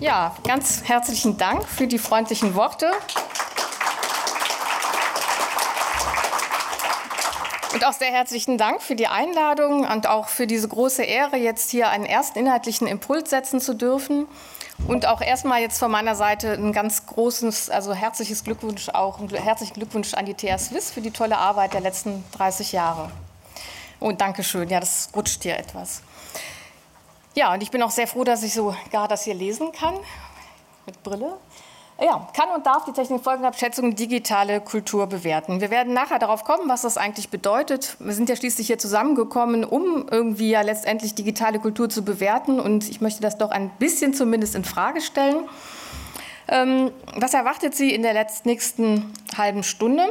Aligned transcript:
Ja, 0.00 0.36
ganz 0.46 0.84
herzlichen 0.84 1.38
Dank 1.38 1.66
für 1.66 1.88
die 1.88 1.98
freundlichen 1.98 2.54
Worte. 2.54 2.92
Und 7.72 7.84
auch 7.84 7.92
sehr 7.92 8.12
herzlichen 8.12 8.58
Dank 8.58 8.80
für 8.80 8.94
die 8.94 9.08
Einladung 9.08 9.88
und 9.88 10.06
auch 10.06 10.28
für 10.28 10.46
diese 10.46 10.68
große 10.68 11.02
Ehre, 11.02 11.36
jetzt 11.36 11.70
hier 11.70 11.88
einen 11.88 12.06
ersten 12.06 12.38
inhaltlichen 12.38 12.86
Impuls 12.86 13.30
setzen 13.30 13.60
zu 13.60 13.74
dürfen. 13.74 14.28
Und 14.86 15.06
auch 15.06 15.20
erstmal 15.20 15.62
jetzt 15.62 15.80
von 15.80 15.90
meiner 15.90 16.14
Seite 16.14 16.52
ein 16.52 16.72
ganz 16.72 17.06
großes, 17.06 17.68
also 17.68 17.92
herzliches 17.92 18.44
Glückwunsch 18.44 18.90
auch, 18.90 19.18
herzlichen 19.32 19.74
Glückwunsch 19.74 20.14
an 20.14 20.26
die 20.26 20.34
TH 20.34 20.58
Swiss 20.58 20.92
für 20.92 21.00
die 21.00 21.10
tolle 21.10 21.38
Arbeit 21.38 21.74
der 21.74 21.80
letzten 21.80 22.22
30 22.32 22.70
Jahre. 22.70 23.10
Und 23.98 24.20
Dankeschön, 24.20 24.68
ja, 24.68 24.78
das 24.78 25.08
rutscht 25.14 25.42
hier 25.42 25.58
etwas. 25.58 26.02
Ja, 27.38 27.54
und 27.54 27.62
ich 27.62 27.70
bin 27.70 27.80
auch 27.84 27.92
sehr 27.92 28.08
froh, 28.08 28.24
dass 28.24 28.42
ich 28.42 28.52
so 28.52 28.74
gar 28.90 29.06
das 29.06 29.22
hier 29.22 29.34
lesen 29.34 29.70
kann 29.70 29.94
mit 30.86 31.00
Brille. 31.04 31.36
Ja, 32.00 32.26
kann 32.36 32.48
und 32.50 32.66
darf 32.66 32.84
die 32.84 32.90
Technikfolgenabschätzung 32.90 33.94
digitale 33.94 34.60
Kultur 34.60 35.06
bewerten. 35.06 35.60
Wir 35.60 35.70
werden 35.70 35.94
nachher 35.94 36.18
darauf 36.18 36.42
kommen, 36.42 36.68
was 36.68 36.82
das 36.82 36.96
eigentlich 36.96 37.28
bedeutet. 37.28 37.96
Wir 38.00 38.12
sind 38.12 38.28
ja 38.28 38.34
schließlich 38.34 38.66
hier 38.66 38.80
zusammengekommen, 38.80 39.64
um 39.64 40.08
irgendwie 40.10 40.50
ja 40.50 40.62
letztendlich 40.62 41.14
digitale 41.14 41.60
Kultur 41.60 41.88
zu 41.88 42.02
bewerten. 42.04 42.58
Und 42.58 42.90
ich 42.90 43.00
möchte 43.00 43.20
das 43.20 43.38
doch 43.38 43.52
ein 43.52 43.70
bisschen 43.78 44.14
zumindest 44.14 44.56
in 44.56 44.64
Frage 44.64 45.00
stellen. 45.00 45.48
Ähm, 46.48 46.90
was 47.14 47.34
erwartet 47.34 47.72
Sie 47.72 47.94
in 47.94 48.02
der 48.02 48.26
nächsten 48.42 49.12
halben 49.36 49.62
Stunde? 49.62 50.08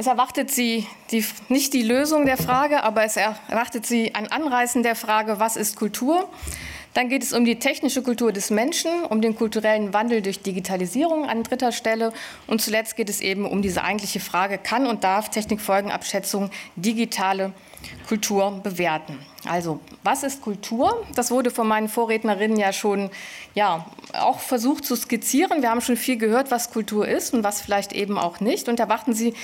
Es 0.00 0.06
erwartet 0.06 0.48
Sie 0.52 0.86
die, 1.10 1.24
nicht 1.48 1.74
die 1.74 1.82
Lösung 1.82 2.24
der 2.24 2.36
Frage, 2.36 2.84
aber 2.84 3.02
es 3.02 3.16
erwartet 3.16 3.84
Sie 3.84 4.14
ein 4.14 4.30
Anreißen 4.30 4.84
der 4.84 4.94
Frage, 4.94 5.40
was 5.40 5.56
ist 5.56 5.74
Kultur? 5.74 6.28
Dann 6.94 7.08
geht 7.08 7.24
es 7.24 7.32
um 7.32 7.44
die 7.44 7.58
technische 7.58 8.00
Kultur 8.02 8.30
des 8.30 8.50
Menschen, 8.50 8.92
um 9.08 9.20
den 9.20 9.34
kulturellen 9.34 9.92
Wandel 9.92 10.22
durch 10.22 10.40
Digitalisierung 10.40 11.28
an 11.28 11.42
dritter 11.42 11.72
Stelle. 11.72 12.12
Und 12.46 12.62
zuletzt 12.62 12.94
geht 12.94 13.10
es 13.10 13.20
eben 13.20 13.44
um 13.44 13.60
diese 13.60 13.82
eigentliche 13.82 14.20
Frage, 14.20 14.58
kann 14.58 14.86
und 14.86 15.02
darf 15.02 15.30
Technikfolgenabschätzung 15.30 16.52
digitale 16.76 17.52
Kultur 18.08 18.60
bewerten? 18.62 19.18
Also, 19.46 19.80
was 20.02 20.22
ist 20.22 20.42
Kultur? 20.42 21.06
Das 21.14 21.30
wurde 21.30 21.50
von 21.50 21.68
meinen 21.68 21.88
Vorrednerinnen 21.88 22.58
ja 22.58 22.72
schon 22.72 23.10
ja, 23.54 23.86
auch 24.12 24.40
versucht 24.40 24.84
zu 24.84 24.96
skizzieren. 24.96 25.62
Wir 25.62 25.70
haben 25.70 25.80
schon 25.80 25.96
viel 25.96 26.16
gehört, 26.16 26.50
was 26.50 26.70
Kultur 26.70 27.06
ist 27.06 27.34
und 27.34 27.44
was 27.44 27.60
vielleicht 27.60 27.92
eben 27.92 28.18
auch 28.18 28.40
nicht. 28.40 28.68
Und 28.68 28.80
erwarten 28.80 29.14
Sie 29.14 29.34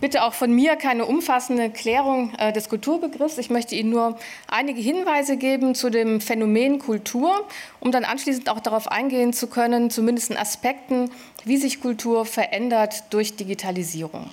bitte 0.00 0.22
auch 0.22 0.32
von 0.34 0.52
mir 0.52 0.76
keine 0.76 1.04
umfassende 1.04 1.70
Klärung 1.70 2.34
äh, 2.38 2.52
des 2.52 2.68
Kulturbegriffs. 2.68 3.38
Ich 3.38 3.50
möchte 3.50 3.74
Ihnen 3.74 3.90
nur 3.90 4.18
einige 4.48 4.80
Hinweise 4.80 5.36
geben 5.36 5.74
zu 5.74 5.90
dem 5.90 6.20
Phänomen 6.20 6.78
Kultur, 6.78 7.46
um 7.80 7.92
dann 7.92 8.04
anschließend 8.04 8.48
auch 8.48 8.60
darauf 8.60 8.88
eingehen 8.88 9.32
zu 9.32 9.48
können, 9.48 9.90
zumindest 9.90 10.30
in 10.30 10.36
Aspekten, 10.36 11.10
wie 11.44 11.56
sich 11.56 11.80
Kultur 11.80 12.24
verändert 12.24 13.04
durch 13.10 13.36
Digitalisierung. 13.36 14.30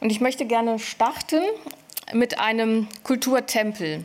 Und 0.00 0.10
ich 0.10 0.20
möchte 0.20 0.46
gerne 0.46 0.78
starten 0.78 1.40
mit 2.14 2.38
einem 2.38 2.88
Kulturtempel. 3.02 4.04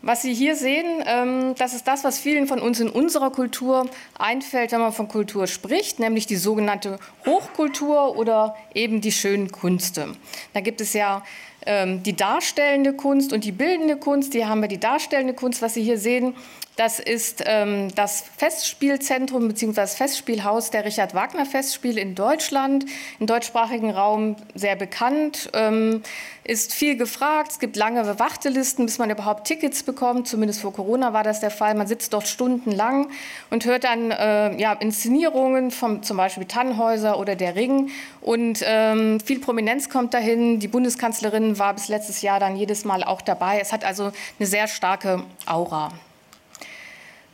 Was 0.00 0.22
Sie 0.22 0.32
hier 0.32 0.54
sehen, 0.54 1.02
ähm, 1.06 1.56
das 1.58 1.74
ist 1.74 1.88
das, 1.88 2.04
was 2.04 2.20
vielen 2.20 2.46
von 2.46 2.60
uns 2.60 2.78
in 2.78 2.88
unserer 2.88 3.30
Kultur 3.30 3.88
einfällt, 4.16 4.70
wenn 4.70 4.80
man 4.80 4.92
von 4.92 5.08
Kultur 5.08 5.48
spricht, 5.48 5.98
nämlich 5.98 6.26
die 6.26 6.36
sogenannte 6.36 7.00
Hochkultur 7.26 8.16
oder 8.16 8.56
eben 8.74 9.00
die 9.00 9.10
schönen 9.10 9.50
Künste. 9.50 10.14
Da 10.52 10.60
gibt 10.60 10.80
es 10.80 10.92
ja 10.92 11.24
ähm, 11.66 12.04
die 12.04 12.14
darstellende 12.14 12.92
Kunst 12.92 13.32
und 13.32 13.42
die 13.42 13.50
bildende 13.50 13.96
Kunst. 13.96 14.34
Hier 14.34 14.48
haben 14.48 14.60
wir 14.60 14.68
die 14.68 14.78
darstellende 14.78 15.34
Kunst, 15.34 15.62
was 15.62 15.74
Sie 15.74 15.82
hier 15.82 15.98
sehen. 15.98 16.34
Das 16.78 17.00
ist 17.00 17.42
ähm, 17.44 17.92
das 17.96 18.22
Festspielzentrum 18.36 19.48
bzw. 19.48 19.88
Festspielhaus 19.88 20.70
der 20.70 20.84
Richard 20.84 21.12
Wagner 21.12 21.44
Festspiele 21.44 22.00
in 22.00 22.14
Deutschland, 22.14 22.84
im 23.18 23.26
deutschsprachigen 23.26 23.90
Raum 23.90 24.36
sehr 24.54 24.76
bekannt, 24.76 25.50
ähm, 25.54 26.04
ist 26.44 26.72
viel 26.72 26.96
gefragt. 26.96 27.50
Es 27.50 27.58
gibt 27.58 27.74
lange 27.74 28.20
Wartelisten, 28.20 28.86
bis 28.86 28.98
man 28.98 29.10
überhaupt 29.10 29.48
Tickets 29.48 29.82
bekommt. 29.82 30.28
Zumindest 30.28 30.60
vor 30.60 30.72
Corona 30.72 31.12
war 31.12 31.24
das 31.24 31.40
der 31.40 31.50
Fall. 31.50 31.74
Man 31.74 31.88
sitzt 31.88 32.12
dort 32.12 32.28
stundenlang 32.28 33.08
und 33.50 33.64
hört 33.64 33.82
dann 33.82 34.12
äh, 34.12 34.56
ja, 34.56 34.72
Inszenierungen 34.74 35.72
von 35.72 36.04
zum 36.04 36.16
Beispiel 36.16 36.44
Tannhäuser 36.44 37.18
oder 37.18 37.34
Der 37.34 37.56
Ring. 37.56 37.90
Und 38.20 38.62
ähm, 38.64 39.18
viel 39.18 39.40
Prominenz 39.40 39.90
kommt 39.90 40.14
dahin. 40.14 40.60
Die 40.60 40.68
Bundeskanzlerin 40.68 41.58
war 41.58 41.74
bis 41.74 41.88
letztes 41.88 42.22
Jahr 42.22 42.38
dann 42.38 42.54
jedes 42.54 42.84
Mal 42.84 43.02
auch 43.02 43.20
dabei. 43.20 43.58
Es 43.58 43.72
hat 43.72 43.84
also 43.84 44.12
eine 44.38 44.46
sehr 44.46 44.68
starke 44.68 45.24
Aura. 45.44 45.90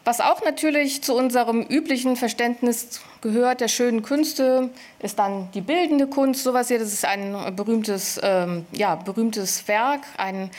Was 0.04 0.20
auch 0.20 0.42
natürlich 0.42 1.03
zu 1.03 1.15
unserem 1.15 1.62
üblichen 1.62 2.16
Verständnis 2.16 3.00
gehört, 3.22 3.62
der 3.62 3.69
schönen 3.69 4.03
Künste, 4.03 4.69
ist 4.98 5.19
dann 5.19 5.50
die 5.53 5.62
bildende 5.62 6.06
Kunst. 6.06 6.44
Sowas 6.44 6.69
hier, 6.69 6.78
das 6.78 6.92
ist 6.92 7.06
ein 7.06 7.56
berühmtes, 7.56 8.20
ähm, 8.22 8.66
ja, 8.72 8.97
berühmtes 8.97 9.66
Werk, 9.66 10.03
ein 10.19 10.50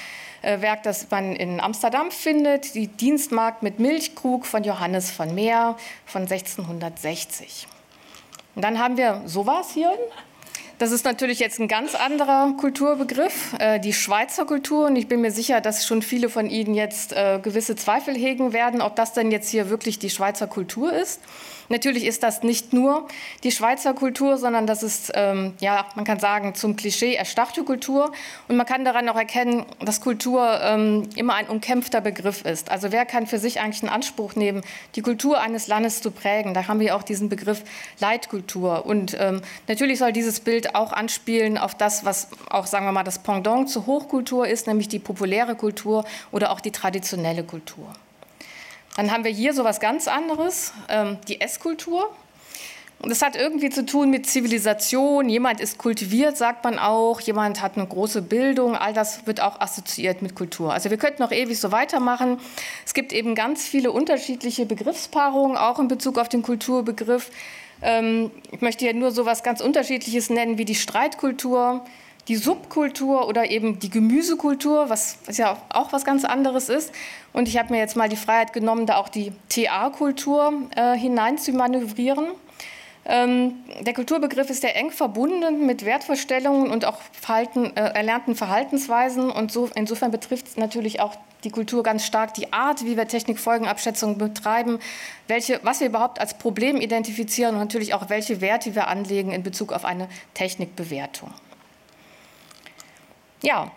äh, 0.41 0.61
Werk, 0.61 0.81
das 0.81 1.11
man 1.11 1.35
in 1.35 1.59
Amsterdam 1.59 2.09
findet, 2.09 2.73
die 2.73 2.87
Dienstmarkt 2.87 3.61
mit 3.61 3.77
Milchkrug 3.79 4.47
von 4.47 4.63
Johannes 4.63 5.11
von 5.11 5.35
Meer 5.35 5.77
von 6.07 6.23
1660. 6.23 7.67
Und 8.55 8.63
dann 8.63 8.79
haben 8.79 8.97
wir 8.97 9.21
sowas 9.25 9.71
hier. 9.73 9.91
Das 10.77 10.91
ist 10.91 11.05
natürlich 11.05 11.39
jetzt 11.39 11.59
ein 11.59 11.69
ganz 11.69 11.95
anderer 11.95 12.53
Kulturbegriff, 12.57 13.53
äh, 13.59 13.79
die 13.79 13.93
Schweizer 13.93 14.45
Kultur. 14.45 14.87
Und 14.87 14.97
ich 14.97 15.07
bin 15.07 15.21
mir 15.21 15.31
sicher, 15.31 15.61
dass 15.61 15.85
schon 15.85 16.01
viele 16.01 16.27
von 16.27 16.49
Ihnen 16.49 16.73
jetzt 16.75 17.13
äh, 17.13 17.39
gewisse 17.41 17.77
Zweifel 17.77 18.13
hegen 18.13 18.51
werden, 18.51 18.81
ob 18.81 18.95
das 18.97 19.13
denn 19.13 19.31
jetzt 19.31 19.49
hier 19.49 19.69
wirklich 19.69 19.99
die 19.99 20.09
Schweizer 20.09 20.47
Kultur 20.47 20.91
ist. 20.91 21.21
Natürlich 21.69 22.05
ist 22.05 22.23
das 22.23 22.43
nicht 22.43 22.73
nur 22.73 23.07
die 23.43 23.51
Schweizer 23.51 23.93
Kultur, 23.93 24.37
sondern 24.37 24.67
das 24.67 24.83
ist, 24.83 25.11
ähm, 25.15 25.53
ja, 25.59 25.85
man 25.95 26.05
kann 26.05 26.19
sagen, 26.19 26.55
zum 26.55 26.75
Klischee 26.75 27.15
erstarrte 27.15 27.63
Kultur. 27.63 28.11
Und 28.47 28.57
man 28.57 28.65
kann 28.65 28.85
daran 28.85 29.09
auch 29.09 29.15
erkennen, 29.15 29.65
dass 29.79 30.01
Kultur 30.01 30.59
ähm, 30.61 31.09
immer 31.15 31.35
ein 31.35 31.47
umkämpfter 31.47 32.01
Begriff 32.01 32.45
ist. 32.45 32.69
Also 32.69 32.91
wer 32.91 33.05
kann 33.05 33.27
für 33.27 33.39
sich 33.39 33.59
eigentlich 33.59 33.83
einen 33.83 33.91
Anspruch 33.91 34.35
nehmen, 34.35 34.61
die 34.95 35.01
Kultur 35.01 35.41
eines 35.41 35.67
Landes 35.67 36.01
zu 36.01 36.11
prägen? 36.11 36.53
Da 36.53 36.67
haben 36.67 36.79
wir 36.79 36.95
auch 36.95 37.03
diesen 37.03 37.29
Begriff 37.29 37.63
Leitkultur. 37.99 38.85
Und 38.85 39.17
ähm, 39.19 39.41
natürlich 39.67 39.99
soll 39.99 40.11
dieses 40.11 40.39
Bild 40.39 40.75
auch 40.75 40.93
anspielen 40.93 41.57
auf 41.57 41.75
das, 41.75 42.05
was 42.05 42.29
auch, 42.49 42.67
sagen 42.67 42.85
wir 42.85 42.91
mal, 42.91 43.03
das 43.03 43.19
Pendant 43.19 43.69
zur 43.69 43.85
Hochkultur 43.85 44.47
ist, 44.47 44.67
nämlich 44.67 44.87
die 44.87 44.99
populäre 44.99 45.55
Kultur 45.55 46.05
oder 46.31 46.51
auch 46.51 46.61
die 46.61 46.71
traditionelle 46.71 47.43
Kultur. 47.43 47.93
Dann 48.95 49.11
haben 49.11 49.23
wir 49.23 49.31
hier 49.31 49.53
so 49.53 49.63
was 49.63 49.79
ganz 49.79 50.07
anderes, 50.07 50.73
ähm, 50.89 51.17
die 51.27 51.41
Esskultur. 51.41 52.09
Und 52.99 53.09
das 53.09 53.21
hat 53.21 53.35
irgendwie 53.35 53.69
zu 53.69 53.85
tun 53.85 54.09
mit 54.09 54.25
Zivilisation. 54.25 55.27
Jemand 55.27 55.59
ist 55.59 55.77
kultiviert, 55.77 56.37
sagt 56.37 56.63
man 56.63 56.79
auch. 56.79 57.19
Jemand 57.19 57.61
hat 57.61 57.77
eine 57.77 57.85
große 57.85 58.21
Bildung. 58.21 58.75
All 58.75 58.93
das 58.93 59.27
wird 59.27 59.41
auch 59.41 59.59
assoziiert 59.59 60.21
mit 60.21 60.33
Kultur. 60.33 60.73
Also 60.73 60.89
wir 60.89 60.97
könnten 60.97 61.21
noch 61.21 61.31
ewig 61.31 61.59
so 61.59 61.71
weitermachen. 61.71 62.39
Es 62.85 62.93
gibt 62.93 63.11
eben 63.11 63.35
ganz 63.35 63.67
viele 63.67 63.91
unterschiedliche 63.91 64.65
Begriffspaarungen, 64.65 65.57
auch 65.57 65.77
in 65.79 65.89
Bezug 65.89 66.17
auf 66.17 66.29
den 66.29 66.41
Kulturbegriff. 66.41 67.31
Ähm, 67.81 68.31
ich 68.51 68.61
möchte 68.61 68.85
hier 68.85 68.93
nur 68.93 69.11
so 69.11 69.25
was 69.25 69.43
ganz 69.43 69.59
Unterschiedliches 69.59 70.29
nennen, 70.29 70.57
wie 70.57 70.65
die 70.65 70.75
Streitkultur, 70.75 71.85
die 72.27 72.35
Subkultur 72.35 73.27
oder 73.27 73.49
eben 73.51 73.79
die 73.79 73.89
Gemüsekultur, 73.89 74.89
was, 74.89 75.17
was 75.25 75.37
ja 75.37 75.57
auch 75.69 75.93
was 75.93 76.05
ganz 76.05 76.25
anderes 76.25 76.69
ist. 76.69 76.91
Und 77.33 77.47
ich 77.47 77.57
habe 77.57 77.73
mir 77.73 77.79
jetzt 77.79 77.95
mal 77.95 78.09
die 78.09 78.15
Freiheit 78.15 78.53
genommen, 78.53 78.85
da 78.85 78.97
auch 78.97 79.09
die 79.09 79.31
TA-Kultur 79.49 80.53
äh, 80.75 80.97
hinein 80.97 81.37
zu 81.37 81.51
manövrieren. 81.51 82.27
Ähm, 83.07 83.53
der 83.81 83.93
Kulturbegriff 83.93 84.49
ist 84.49 84.61
sehr 84.61 84.75
eng 84.75 84.89
verbunden 84.89 85.67
mit 85.67 85.85
Wertvorstellungen 85.85 86.71
und 86.71 86.85
auch 86.85 86.97
Verhalten, 87.11 87.65
äh, 87.75 87.81
erlernten 87.81 88.35
Verhaltensweisen. 88.35 89.29
Und 89.29 89.51
so, 89.51 89.69
insofern 89.75 90.09
betrifft 90.09 90.57
natürlich 90.57 91.01
auch 91.01 91.15
die 91.43 91.51
Kultur 91.51 91.83
ganz 91.83 92.03
stark 92.03 92.33
die 92.33 92.51
Art, 92.51 92.83
wie 92.83 92.97
wir 92.97 93.07
Technikfolgenabschätzung 93.07 94.17
betreiben, 94.17 94.79
welche, 95.27 95.59
was 95.61 95.79
wir 95.81 95.87
überhaupt 95.87 96.19
als 96.19 96.33
Problem 96.33 96.77
identifizieren 96.77 97.53
und 97.53 97.61
natürlich 97.61 97.93
auch 97.93 98.09
welche 98.09 98.41
Werte 98.41 98.73
wir 98.73 98.87
anlegen 98.87 99.31
in 99.31 99.43
Bezug 99.43 99.71
auf 99.71 99.85
eine 99.85 100.07
Technikbewertung. 100.33 101.29
Ja, 103.41 103.71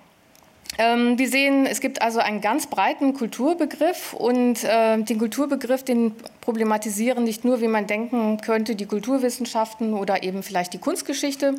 ähm, 0.76 1.18
wir 1.18 1.28
sehen, 1.28 1.66
es 1.66 1.80
gibt 1.80 2.02
also 2.02 2.20
einen 2.20 2.40
ganz 2.40 2.68
breiten 2.68 3.14
Kulturbegriff 3.14 4.12
und 4.12 4.62
äh, 4.62 5.02
den 5.02 5.18
Kulturbegriff, 5.18 5.82
den 5.82 6.14
problematisieren 6.40 7.24
nicht 7.24 7.44
nur, 7.44 7.60
wie 7.60 7.68
man 7.68 7.88
denken 7.88 8.38
könnte, 8.40 8.76
die 8.76 8.86
Kulturwissenschaften 8.86 9.94
oder 9.94 10.22
eben 10.22 10.42
vielleicht 10.42 10.74
die 10.74 10.78
Kunstgeschichte, 10.78 11.54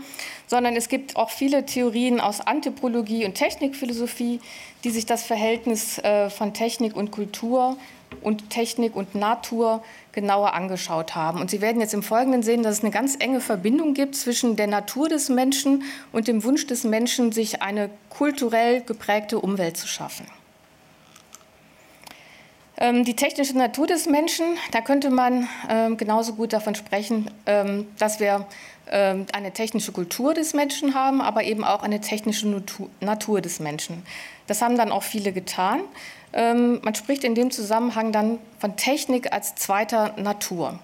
sondern 0.47 0.75
es 0.75 0.87
gibt 0.87 1.17
auch 1.17 1.31
viele 1.31 1.65
Theorien 1.65 2.21
aus 2.21 2.39
Anthropologie 2.39 3.25
und 3.25 3.33
Technikphilosophie, 3.33 4.39
die 4.85 4.89
sich 4.89 5.05
das 5.05 5.23
Verhältnis 5.23 5.97
äh, 5.97 6.29
von 6.29 6.53
Technik 6.53 6.95
und 6.95 7.11
Kultur 7.11 7.77
und 8.21 8.49
Technik 8.49 8.95
und 8.95 9.15
Natur 9.15 9.83
genauer 10.11 10.53
angeschaut 10.53 11.15
haben. 11.15 11.39
Und 11.39 11.49
Sie 11.49 11.61
werden 11.61 11.81
jetzt 11.81 11.93
im 11.93 12.03
Folgenden 12.03 12.43
sehen, 12.43 12.63
dass 12.63 12.77
es 12.77 12.83
eine 12.83 12.91
ganz 12.91 13.15
enge 13.19 13.41
Verbindung 13.41 13.93
gibt 13.93 14.15
zwischen 14.15 14.55
der 14.55 14.67
Natur 14.67 15.09
des 15.09 15.29
Menschen 15.29 15.83
und 16.11 16.27
dem 16.27 16.43
Wunsch 16.43 16.67
des 16.67 16.83
Menschen, 16.83 17.31
sich 17.31 17.61
eine 17.61 17.89
kulturell 18.09 18.81
geprägte 18.81 19.39
Umwelt 19.39 19.77
zu 19.77 19.87
schaffen. 19.87 20.25
Ähm, 22.81 23.03
die 23.03 23.15
technische 23.15 23.57
Natur 23.57 23.87
des 23.87 24.05
Menschen, 24.05 24.45
da 24.71 24.79
könnte 24.79 25.09
man 25.09 25.49
ähm, 25.69 25.97
genauso 25.97 26.33
gut 26.33 26.53
davon 26.53 26.75
sprechen, 26.75 27.29
ähm, 27.45 27.87
dass 27.97 28.21
wir 28.21 28.45
eine 28.89 29.51
technische 29.53 29.91
Kultur 29.91 30.33
des 30.33 30.53
Menschen 30.53 30.95
haben, 30.95 31.21
aber 31.21 31.43
eben 31.43 31.63
auch 31.63 31.83
eine 31.83 32.01
technische 32.01 32.47
Natur 33.01 33.41
des 33.41 33.59
Menschen. 33.59 34.03
Das 34.47 34.61
haben 34.61 34.77
dann 34.77 34.91
auch 34.91 35.03
viele 35.03 35.31
getan. 35.31 35.81
Man 36.33 36.95
spricht 36.95 37.23
in 37.23 37.35
dem 37.35 37.51
Zusammenhang 37.51 38.11
dann 38.11 38.39
von 38.59 38.75
Technik 38.77 39.31
als 39.31 39.55
zweiter 39.55 40.13
Natur. 40.17 40.79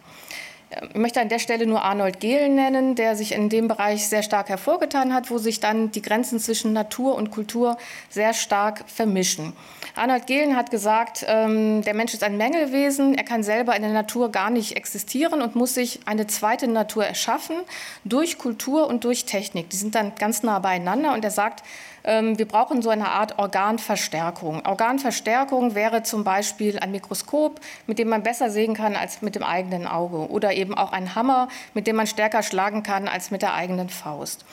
Ich 0.89 0.95
möchte 0.95 1.21
an 1.21 1.29
der 1.29 1.39
Stelle 1.39 1.65
nur 1.65 1.83
Arnold 1.83 2.19
Gehlen 2.19 2.55
nennen, 2.55 2.95
der 2.95 3.15
sich 3.15 3.31
in 3.33 3.49
dem 3.49 3.67
Bereich 3.67 4.07
sehr 4.07 4.23
stark 4.23 4.49
hervorgetan 4.49 5.13
hat, 5.13 5.29
wo 5.29 5.37
sich 5.37 5.59
dann 5.59 5.91
die 5.91 6.01
Grenzen 6.01 6.39
zwischen 6.39 6.73
Natur 6.73 7.15
und 7.15 7.31
Kultur 7.31 7.77
sehr 8.09 8.33
stark 8.33 8.83
vermischen. 8.87 9.53
Arnold 9.95 10.27
Gehlen 10.27 10.55
hat 10.55 10.71
gesagt, 10.71 11.25
ähm, 11.27 11.81
der 11.83 11.93
Mensch 11.93 12.13
ist 12.13 12.23
ein 12.23 12.35
Mängelwesen, 12.37 13.15
er 13.15 13.23
kann 13.23 13.43
selber 13.43 13.75
in 13.75 13.83
der 13.83 13.93
Natur 13.93 14.31
gar 14.31 14.49
nicht 14.49 14.75
existieren 14.75 15.41
und 15.41 15.55
muss 15.55 15.75
sich 15.75 16.01
eine 16.05 16.27
zweite 16.27 16.67
Natur 16.67 17.05
erschaffen 17.05 17.55
durch 18.03 18.37
Kultur 18.37 18.87
und 18.87 19.05
durch 19.05 19.25
Technik. 19.25 19.69
Die 19.69 19.77
sind 19.77 19.95
dann 19.95 20.13
ganz 20.15 20.43
nah 20.43 20.59
beieinander 20.59 21.13
und 21.13 21.23
er 21.23 21.31
sagt, 21.31 21.63
wir 22.05 22.47
brauchen 22.47 22.83
so 22.83 22.91
eine 22.91 23.09
Art 23.09 23.39
Organverstärkung. 23.39 24.63
Organverstärkung 24.65 25.73
wäre 25.73 26.03
zum 26.03 26.23
Beispiel 26.23 26.77
ein 26.77 26.91
Mikroskop, 26.91 27.59
mit 27.87 27.97
dem 27.97 28.09
man 28.09 28.21
besser 28.21 28.51
sehen 28.51 28.75
kann 28.75 28.95
als 28.95 29.23
mit 29.23 29.33
dem 29.33 29.43
eigenen 29.43 29.87
Auge 29.87 30.29
oder 30.29 30.53
eben 30.53 30.75
auch 30.75 30.91
ein 30.91 31.15
Hammer, 31.15 31.47
mit 31.73 31.87
dem 31.87 31.95
man 31.95 32.05
stärker 32.05 32.43
schlagen 32.43 32.83
kann 32.83 33.07
als 33.07 33.31
mit 33.31 33.41
der 33.41 33.55
eigenen 33.55 33.89
Faust. 33.89 34.45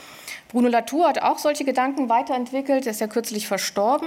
Bruno 0.52 0.68
Latour 0.68 1.08
hat 1.08 1.22
auch 1.22 1.38
solche 1.38 1.64
Gedanken 1.64 2.10
weiterentwickelt. 2.10 2.84
Er 2.86 2.92
ist 2.92 3.00
ja 3.00 3.06
kürzlich 3.06 3.48
verstorben. 3.48 4.06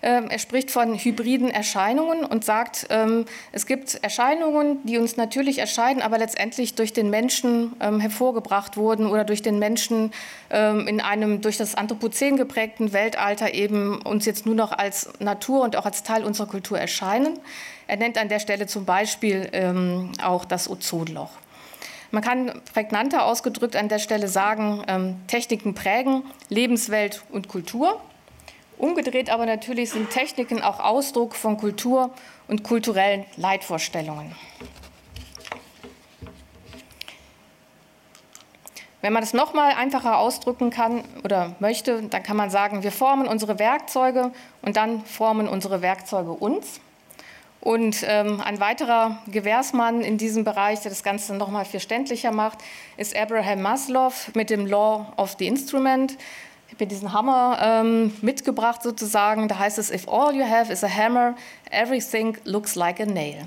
Ähm, 0.00 0.30
er 0.30 0.38
spricht 0.38 0.70
von 0.70 0.94
hybriden 0.94 1.50
Erscheinungen 1.50 2.24
und 2.24 2.46
sagt, 2.46 2.86
ähm, 2.88 3.26
es 3.52 3.66
gibt 3.66 4.02
Erscheinungen, 4.02 4.78
die 4.84 4.96
uns 4.96 5.18
natürlich 5.18 5.58
erscheinen, 5.58 6.00
aber 6.00 6.16
letztendlich 6.16 6.74
durch 6.74 6.94
den 6.94 7.10
Menschen 7.10 7.76
ähm, 7.80 8.00
hervorgebracht 8.00 8.78
wurden 8.78 9.06
oder 9.06 9.24
durch 9.24 9.42
den 9.42 9.58
Menschen 9.58 10.12
in 10.50 11.00
einem 11.00 11.40
durch 11.40 11.56
das 11.56 11.74
Anthropozän 11.76 12.36
geprägten 12.36 12.92
Weltalter 12.92 13.54
eben 13.54 14.02
uns 14.02 14.26
jetzt 14.26 14.44
nur 14.44 14.54
noch 14.54 14.72
als 14.72 15.08
Natur 15.18 15.62
und 15.62 15.76
auch 15.76 15.86
als 15.86 16.02
Teil 16.02 16.24
unserer 16.24 16.46
Kultur 16.46 16.78
erscheinen. 16.78 17.38
Er 17.86 17.96
nennt 17.96 18.18
an 18.18 18.28
der 18.28 18.38
Stelle 18.38 18.66
zum 18.66 18.84
Beispiel 18.84 19.48
auch 20.22 20.44
das 20.44 20.68
Ozonloch. 20.68 21.30
Man 22.12 22.22
kann 22.22 22.60
prägnanter 22.74 23.24
ausgedrückt 23.24 23.74
an 23.74 23.88
der 23.88 23.98
Stelle 23.98 24.28
sagen, 24.28 24.84
ähm, 24.86 25.16
Techniken 25.28 25.72
prägen 25.72 26.24
Lebenswelt 26.50 27.22
und 27.30 27.48
Kultur. 27.48 28.02
Umgedreht 28.76 29.30
aber 29.30 29.46
natürlich 29.46 29.90
sind 29.92 30.10
Techniken 30.10 30.60
auch 30.60 30.78
Ausdruck 30.78 31.34
von 31.34 31.56
Kultur 31.56 32.10
und 32.48 32.64
kulturellen 32.64 33.24
Leitvorstellungen. 33.36 34.36
Wenn 39.00 39.14
man 39.14 39.22
das 39.22 39.32
noch 39.32 39.54
mal 39.54 39.72
einfacher 39.72 40.18
ausdrücken 40.18 40.68
kann 40.68 41.04
oder 41.24 41.56
möchte, 41.60 42.02
dann 42.02 42.22
kann 42.22 42.36
man 42.36 42.50
sagen, 42.50 42.82
wir 42.82 42.92
formen 42.92 43.26
unsere 43.26 43.58
Werkzeuge 43.58 44.32
und 44.60 44.76
dann 44.76 45.02
formen 45.06 45.48
unsere 45.48 45.80
Werkzeuge 45.80 46.32
uns. 46.32 46.78
Und 47.62 48.04
ähm, 48.08 48.40
ein 48.40 48.58
weiterer 48.58 49.18
Gewährsmann 49.28 50.00
in 50.00 50.18
diesem 50.18 50.42
Bereich, 50.42 50.80
der 50.80 50.90
das 50.90 51.04
Ganze 51.04 51.32
noch 51.36 51.48
mal 51.48 51.64
verständlicher 51.64 52.32
macht, 52.32 52.58
ist 52.96 53.16
Abraham 53.16 53.62
Maslow 53.62 54.12
mit 54.34 54.50
dem 54.50 54.66
Law 54.66 55.12
of 55.16 55.36
the 55.38 55.46
Instrument. 55.46 56.18
Ich 56.66 56.74
habe 56.74 56.86
diesen 56.88 57.12
Hammer 57.12 57.58
ähm, 57.62 58.12
mitgebracht 58.20 58.82
sozusagen. 58.82 59.46
Da 59.46 59.60
heißt 59.60 59.78
es, 59.78 59.92
if 59.92 60.08
all 60.08 60.34
you 60.34 60.44
have 60.44 60.72
is 60.72 60.82
a 60.82 60.88
hammer, 60.88 61.36
everything 61.70 62.36
looks 62.44 62.74
like 62.74 62.98
a 62.98 63.06
nail. 63.06 63.46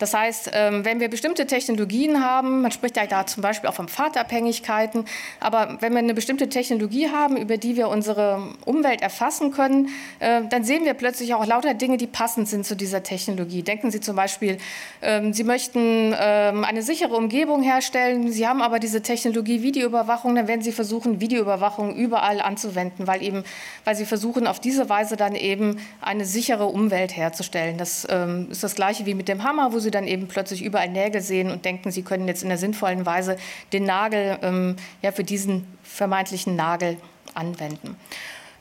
Das 0.00 0.14
heißt, 0.14 0.50
ähm, 0.54 0.84
wenn 0.86 0.98
wir 0.98 1.08
bestimmte 1.08 1.46
Technologien 1.46 2.24
haben, 2.24 2.62
man 2.62 2.72
spricht 2.72 2.96
ja 2.96 3.06
da 3.06 3.26
zum 3.26 3.42
Beispiel 3.42 3.68
auch 3.68 3.74
von 3.74 3.86
Pfadabhängigkeiten, 3.86 5.04
aber 5.40 5.76
wenn 5.80 5.92
wir 5.92 5.98
eine 5.98 6.14
bestimmte 6.14 6.48
Technologie 6.48 7.10
haben, 7.10 7.36
über 7.36 7.58
die 7.58 7.76
wir 7.76 7.88
unsere 7.88 8.42
Umwelt 8.64 9.02
erfassen 9.02 9.52
können, 9.52 9.90
äh, 10.18 10.40
dann 10.48 10.64
sehen 10.64 10.86
wir 10.86 10.94
plötzlich 10.94 11.34
auch 11.34 11.46
lauter 11.46 11.74
Dinge, 11.74 11.98
die 11.98 12.06
passend 12.06 12.48
sind 12.48 12.64
zu 12.64 12.74
dieser 12.74 13.02
Technologie. 13.02 13.62
Denken 13.62 13.90
Sie 13.90 14.00
zum 14.00 14.16
Beispiel, 14.16 14.56
ähm, 15.02 15.34
Sie 15.34 15.44
möchten 15.44 16.14
ähm, 16.18 16.64
eine 16.64 16.80
sichere 16.80 17.14
Umgebung 17.14 17.62
herstellen, 17.62 18.32
Sie 18.32 18.48
haben 18.48 18.62
aber 18.62 18.78
diese 18.78 19.02
Technologie 19.02 19.62
Videoüberwachung, 19.62 20.34
dann 20.34 20.48
werden 20.48 20.62
Sie 20.62 20.72
versuchen, 20.72 21.20
Videoüberwachung 21.20 21.94
überall 21.94 22.40
anzuwenden, 22.40 23.06
weil, 23.06 23.22
eben, 23.22 23.44
weil 23.84 23.96
Sie 23.96 24.06
versuchen, 24.06 24.46
auf 24.46 24.60
diese 24.60 24.88
Weise 24.88 25.18
dann 25.18 25.34
eben 25.34 25.78
eine 26.00 26.24
sichere 26.24 26.64
Umwelt 26.64 27.14
herzustellen. 27.14 27.76
Das 27.76 28.06
ist 28.50 28.62
das 28.62 28.74
Gleiche 28.74 29.04
wie 29.04 29.14
mit 29.14 29.28
dem 29.28 29.44
Hammer, 29.44 29.72
wo 29.74 29.78
Sie 29.78 29.89
sie 29.90 29.98
dann 29.98 30.06
eben 30.06 30.28
plötzlich 30.28 30.62
überall 30.62 30.88
Nägel 30.88 31.20
sehen 31.20 31.50
und 31.50 31.64
denken, 31.64 31.90
sie 31.90 32.02
können 32.02 32.28
jetzt 32.28 32.42
in 32.42 32.48
einer 32.48 32.58
sinnvollen 32.58 33.04
Weise 33.06 33.36
den 33.72 33.84
Nagel 33.84 34.38
ähm, 34.42 34.76
ja, 35.02 35.12
für 35.12 35.24
diesen 35.24 35.66
vermeintlichen 35.82 36.56
Nagel 36.56 36.96
anwenden. 37.34 37.96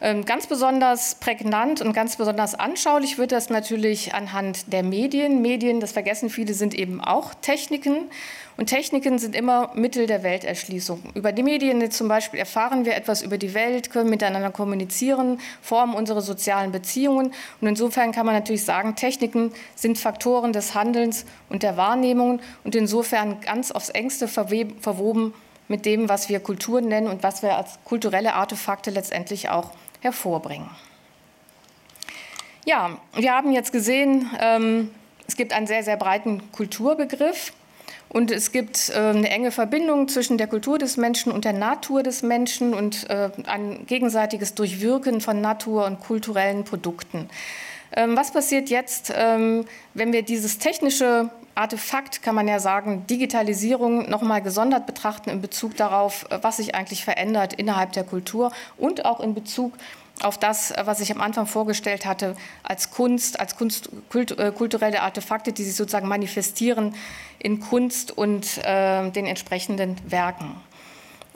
Ähm, 0.01 0.23
ganz 0.23 0.47
besonders 0.47 1.15
prägnant 1.15 1.81
und 1.81 1.91
ganz 1.91 2.15
besonders 2.15 2.55
anschaulich 2.55 3.17
wird 3.17 3.33
das 3.33 3.49
natürlich 3.49 4.13
anhand 4.13 4.71
der 4.71 4.81
Medien. 4.81 5.41
Medien, 5.41 5.81
das 5.81 5.91
vergessen 5.91 6.29
viele, 6.29 6.53
sind 6.53 6.73
eben 6.73 7.01
auch 7.03 7.33
Techniken. 7.33 8.09
Und 8.55 8.67
Techniken 8.67 9.19
sind 9.19 9.35
immer 9.35 9.71
Mittel 9.75 10.05
der 10.05 10.23
Welterschließung. 10.23 11.01
Über 11.15 11.33
die 11.33 11.43
Medien 11.43 11.91
zum 11.91 12.07
Beispiel 12.07 12.39
erfahren 12.39 12.85
wir 12.85 12.95
etwas 12.95 13.21
über 13.21 13.37
die 13.37 13.53
Welt, 13.53 13.89
können 13.89 14.09
miteinander 14.09 14.51
kommunizieren, 14.51 15.39
formen 15.61 15.95
unsere 15.95 16.21
sozialen 16.21 16.71
Beziehungen. 16.71 17.33
Und 17.59 17.67
insofern 17.67 18.13
kann 18.13 18.25
man 18.25 18.35
natürlich 18.35 18.63
sagen, 18.63 18.95
Techniken 18.95 19.51
sind 19.75 19.97
Faktoren 19.97 20.53
des 20.53 20.75
Handelns 20.75 21.25
und 21.49 21.63
der 21.63 21.75
Wahrnehmung 21.75 22.39
und 22.63 22.75
insofern 22.75 23.41
ganz 23.41 23.71
aufs 23.71 23.89
engste 23.89 24.29
verwoben 24.29 25.33
mit 25.69 25.85
dem, 25.85 26.09
was 26.09 26.29
wir 26.29 26.39
Kultur 26.39 26.81
nennen 26.81 27.07
und 27.07 27.23
was 27.23 27.43
wir 27.43 27.55
als 27.55 27.79
kulturelle 27.85 28.33
Artefakte 28.33 28.91
letztendlich 28.91 29.49
auch 29.49 29.71
hervorbringen. 30.01 30.69
Ja, 32.65 32.97
wir 33.15 33.33
haben 33.33 33.51
jetzt 33.51 33.71
gesehen, 33.71 34.29
ähm, 34.39 34.91
es 35.27 35.35
gibt 35.35 35.53
einen 35.53 35.67
sehr, 35.67 35.83
sehr 35.83 35.97
breiten 35.97 36.51
Kulturbegriff. 36.51 37.53
Und 38.09 38.31
es 38.31 38.51
gibt 38.51 38.89
äh, 38.89 38.93
eine 38.93 39.29
enge 39.29 39.51
Verbindung 39.51 40.07
zwischen 40.07 40.39
der 40.39 40.47
Kultur 40.47 40.79
des 40.79 40.97
Menschen 40.97 41.31
und 41.31 41.45
der 41.45 41.53
Natur 41.53 42.01
des 42.01 42.23
Menschen 42.23 42.73
und 42.73 43.07
äh, 43.09 43.29
ein 43.45 43.85
gegenseitiges 43.85 44.55
Durchwirken 44.55 45.21
von 45.21 45.41
Natur 45.41 45.85
und 45.85 45.99
kulturellen 45.99 46.63
Produkten. 46.63 47.29
Ähm, 47.95 48.17
was 48.17 48.31
passiert 48.31 48.69
jetzt, 48.69 49.13
ähm, 49.15 49.65
wenn 49.93 50.11
wir 50.11 50.23
dieses 50.23 50.57
technische 50.57 51.29
Artefakt, 51.59 52.23
kann 52.23 52.35
man 52.35 52.47
ja 52.47 52.59
sagen, 52.59 53.05
Digitalisierung 53.07 54.09
noch 54.09 54.21
mal 54.21 54.41
gesondert 54.41 54.85
betrachten 54.85 55.29
in 55.29 55.41
Bezug 55.41 55.75
darauf, 55.75 56.25
was 56.41 56.57
sich 56.57 56.73
eigentlich 56.73 57.03
verändert 57.03 57.53
innerhalb 57.53 57.91
der 57.91 58.05
Kultur 58.05 58.51
und 58.77 59.05
auch 59.05 59.19
in 59.19 59.33
Bezug 59.33 59.73
auf 60.21 60.37
das, 60.37 60.73
was 60.83 60.99
ich 60.99 61.11
am 61.11 61.21
Anfang 61.21 61.45
vorgestellt 61.45 62.05
hatte, 62.05 62.35
als 62.63 62.91
Kunst, 62.91 63.39
als 63.39 63.55
Kunst, 63.55 63.89
kult, 64.09 64.37
äh, 64.37 64.51
kulturelle 64.51 65.01
Artefakte, 65.01 65.53
die 65.53 65.63
sich 65.63 65.75
sozusagen 65.75 66.07
manifestieren 66.07 66.95
in 67.39 67.59
Kunst 67.59 68.17
und 68.17 68.57
äh, 68.63 69.09
den 69.11 69.25
entsprechenden 69.25 69.95
Werken. 70.09 70.55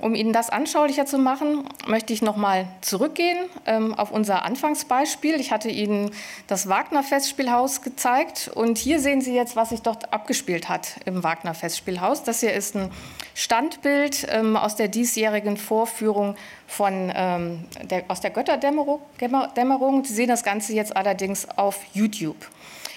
Um 0.03 0.15
Ihnen 0.15 0.33
das 0.33 0.49
anschaulicher 0.49 1.05
zu 1.05 1.17
machen, 1.17 1.63
möchte 1.87 2.11
ich 2.11 2.21
noch 2.21 2.35
mal 2.35 2.67
zurückgehen 2.81 3.37
ähm, 3.65 3.93
auf 3.93 4.11
unser 4.11 4.43
Anfangsbeispiel. 4.43 5.39
Ich 5.39 5.53
hatte 5.53 5.69
Ihnen 5.69 6.11
das 6.47 6.67
Wagner-Festspielhaus 6.67 7.81
gezeigt 7.81 8.51
und 8.53 8.77
hier 8.77 8.99
sehen 8.99 9.21
Sie 9.21 9.33
jetzt, 9.33 9.55
was 9.55 9.69
sich 9.69 9.81
dort 9.81 10.11
abgespielt 10.11 10.67
hat 10.67 10.97
im 11.05 11.23
Wagner-Festspielhaus. 11.23 12.23
Das 12.23 12.41
hier 12.41 12.51
ist 12.51 12.75
ein 12.75 12.91
Standbild 13.33 14.27
ähm, 14.29 14.57
aus 14.57 14.75
der 14.75 14.89
diesjährigen 14.89 15.55
Vorführung 15.55 16.35
von, 16.67 17.09
ähm, 17.15 17.63
der, 17.83 18.03
aus 18.09 18.19
der 18.19 18.31
Götterdämmerung. 18.31 20.03
Sie 20.03 20.13
sehen 20.13 20.27
das 20.27 20.43
Ganze 20.43 20.73
jetzt 20.73 20.97
allerdings 20.97 21.47
auf 21.57 21.79
YouTube. 21.93 22.49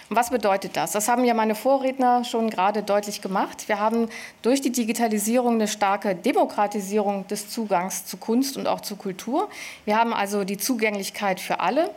Was 0.09 0.31
bedeutet 0.31 0.77
das? 0.77 0.93
Das 0.93 1.09
haben 1.09 1.25
ja 1.25 1.35
meine 1.35 1.57
Vorredner 1.57 2.23
schon 2.23 2.49
gerade 2.49 2.85
deutlich 2.85 3.23
gemacht. 3.23 3.69
Wir 3.69 3.81
haben 3.81 4.09
durch 4.41 4.61
die 4.61 4.71
Digitalisierung 4.71 5.55
eine 5.55 5.67
starke 5.67 6.15
Demokratisierung 6.15 7.27
des 7.27 7.51
Zugangs 7.51 8.07
zu 8.07 8.17
Kunst 8.17 8.57
und 8.57 8.69
auch 8.69 8.81
zu 8.81 8.95
Kultur. 8.95 9.49
Wir 9.85 9.97
haben 9.97 10.15
also 10.15 10.45
die 10.45 10.59
Zugänglichkeit 10.59 11.41
für 11.41 11.59
alle. 11.59 11.91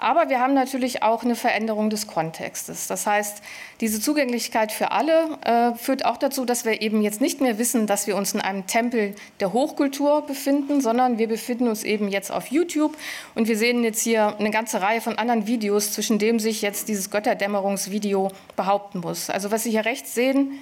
Aber 0.00 0.28
wir 0.28 0.40
haben 0.40 0.54
natürlich 0.54 1.02
auch 1.02 1.24
eine 1.24 1.34
Veränderung 1.34 1.90
des 1.90 2.06
Kontextes. 2.06 2.86
Das 2.86 3.06
heißt, 3.06 3.42
diese 3.80 4.00
Zugänglichkeit 4.00 4.70
für 4.70 4.92
alle 4.92 5.38
äh, 5.44 5.74
führt 5.74 6.04
auch 6.04 6.16
dazu, 6.16 6.44
dass 6.44 6.64
wir 6.64 6.80
eben 6.82 7.02
jetzt 7.02 7.20
nicht 7.20 7.40
mehr 7.40 7.58
wissen, 7.58 7.86
dass 7.86 8.06
wir 8.06 8.16
uns 8.16 8.32
in 8.32 8.40
einem 8.40 8.66
Tempel 8.66 9.14
der 9.40 9.52
Hochkultur 9.52 10.22
befinden, 10.22 10.80
sondern 10.80 11.18
wir 11.18 11.28
befinden 11.28 11.68
uns 11.68 11.82
eben 11.82 12.08
jetzt 12.08 12.30
auf 12.30 12.46
YouTube 12.48 12.96
und 13.34 13.48
wir 13.48 13.56
sehen 13.56 13.82
jetzt 13.82 14.02
hier 14.02 14.36
eine 14.38 14.50
ganze 14.50 14.80
Reihe 14.80 15.00
von 15.00 15.18
anderen 15.18 15.46
Videos, 15.46 15.92
zwischen 15.92 16.18
dem 16.18 16.38
sich 16.38 16.62
jetzt 16.62 16.88
dieses 16.88 17.10
Götterdämmerungsvideo 17.10 18.30
behaupten 18.56 19.00
muss. 19.00 19.30
Also 19.30 19.50
was 19.50 19.64
Sie 19.64 19.70
hier 19.70 19.84
rechts 19.84 20.14
sehen, 20.14 20.58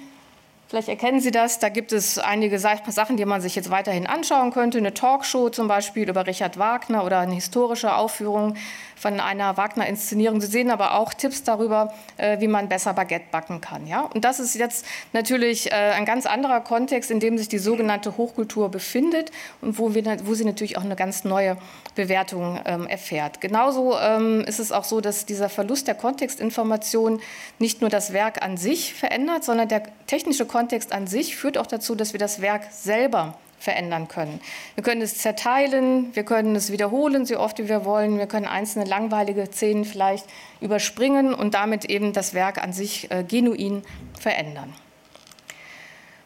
Vielleicht 0.67 0.89
erkennen 0.89 1.21
Sie 1.21 1.31
das. 1.31 1.59
Da 1.59 1.69
gibt 1.69 1.93
es 1.93 2.19
einige 2.19 2.59
Sachen, 2.59 3.15
die 3.15 3.23
man 3.23 3.39
sich 3.39 3.55
jetzt 3.55 3.69
weiterhin 3.69 4.05
anschauen 4.05 4.51
könnte. 4.51 4.77
Eine 4.77 4.93
Talkshow 4.93 5.49
zum 5.49 5.69
Beispiel 5.69 6.09
über 6.09 6.27
Richard 6.27 6.59
Wagner 6.59 7.05
oder 7.05 7.19
eine 7.19 7.35
historische 7.35 7.95
Aufführung 7.95 8.55
von 8.97 9.21
einer 9.21 9.55
Wagner-Inszenierung. 9.55 10.41
Sie 10.41 10.47
sehen 10.47 10.69
aber 10.69 10.95
auch 10.95 11.13
Tipps 11.13 11.43
darüber, 11.43 11.93
äh, 12.17 12.41
wie 12.41 12.49
man 12.49 12.67
besser 12.67 12.93
Baguette 12.93 13.27
backen 13.31 13.61
kann. 13.61 13.87
Ja? 13.87 14.01
Und 14.13 14.25
das 14.25 14.41
ist 14.41 14.55
jetzt 14.55 14.85
natürlich 15.13 15.71
äh, 15.71 15.75
ein 15.75 16.03
ganz 16.03 16.25
anderer 16.25 16.59
Kontext, 16.59 17.11
in 17.11 17.21
dem 17.21 17.37
sich 17.37 17.47
die 17.47 17.59
sogenannte 17.59 18.17
Hochkultur 18.17 18.69
befindet 18.69 19.31
und 19.61 19.77
wo, 19.77 19.93
wir, 19.93 20.03
wo 20.25 20.33
sie 20.33 20.43
natürlich 20.43 20.77
auch 20.77 20.83
eine 20.83 20.97
ganz 20.97 21.23
neue 21.23 21.55
Bewertung 21.95 22.59
ähm, 22.65 22.87
erfährt. 22.87 23.39
Genauso 23.39 23.97
ähm, 23.97 24.41
ist 24.41 24.59
es 24.59 24.73
auch 24.73 24.83
so, 24.83 24.99
dass 24.99 25.25
dieser 25.25 25.47
Verlust 25.47 25.87
der 25.87 25.95
Kontextinformation 25.95 27.21
nicht 27.57 27.79
nur 27.79 27.89
das 27.89 28.11
Werk 28.11 28.43
an 28.43 28.57
sich 28.57 28.93
verändert, 28.93 29.45
sondern 29.45 29.69
der 29.69 29.83
technische 30.07 30.45
Kontext 30.45 30.91
an 30.93 31.07
sich 31.07 31.35
führt 31.35 31.57
auch 31.57 31.67
dazu, 31.67 31.95
dass 31.95 32.13
wir 32.13 32.19
das 32.19 32.41
Werk 32.41 32.67
selber 32.71 33.37
verändern 33.59 34.07
können. 34.07 34.39
Wir 34.75 34.83
können 34.83 35.01
es 35.01 35.17
zerteilen, 35.17 36.15
wir 36.15 36.23
können 36.23 36.55
es 36.55 36.71
wiederholen, 36.71 37.25
so 37.25 37.39
oft 37.39 37.59
wie 37.59 37.69
wir 37.69 37.85
wollen. 37.85 38.17
Wir 38.17 38.27
können 38.27 38.45
einzelne 38.45 38.85
langweilige 38.85 39.47
Szenen 39.47 39.85
vielleicht 39.85 40.25
überspringen 40.61 41.33
und 41.33 41.53
damit 41.53 41.85
eben 41.85 42.13
das 42.13 42.33
Werk 42.33 42.61
an 42.61 42.73
sich 42.73 43.11
äh, 43.11 43.23
genuin 43.23 43.83
verändern. 44.19 44.73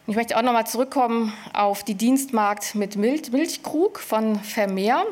Ich 0.06 0.16
möchte 0.16 0.36
auch 0.36 0.42
noch 0.42 0.52
mal 0.52 0.66
zurückkommen 0.66 1.32
auf 1.52 1.84
die 1.84 1.94
Dienstmarkt 1.94 2.74
mit 2.74 2.96
Milchkrug 2.96 3.98
von 4.00 4.38
Vermeer. 4.40 5.06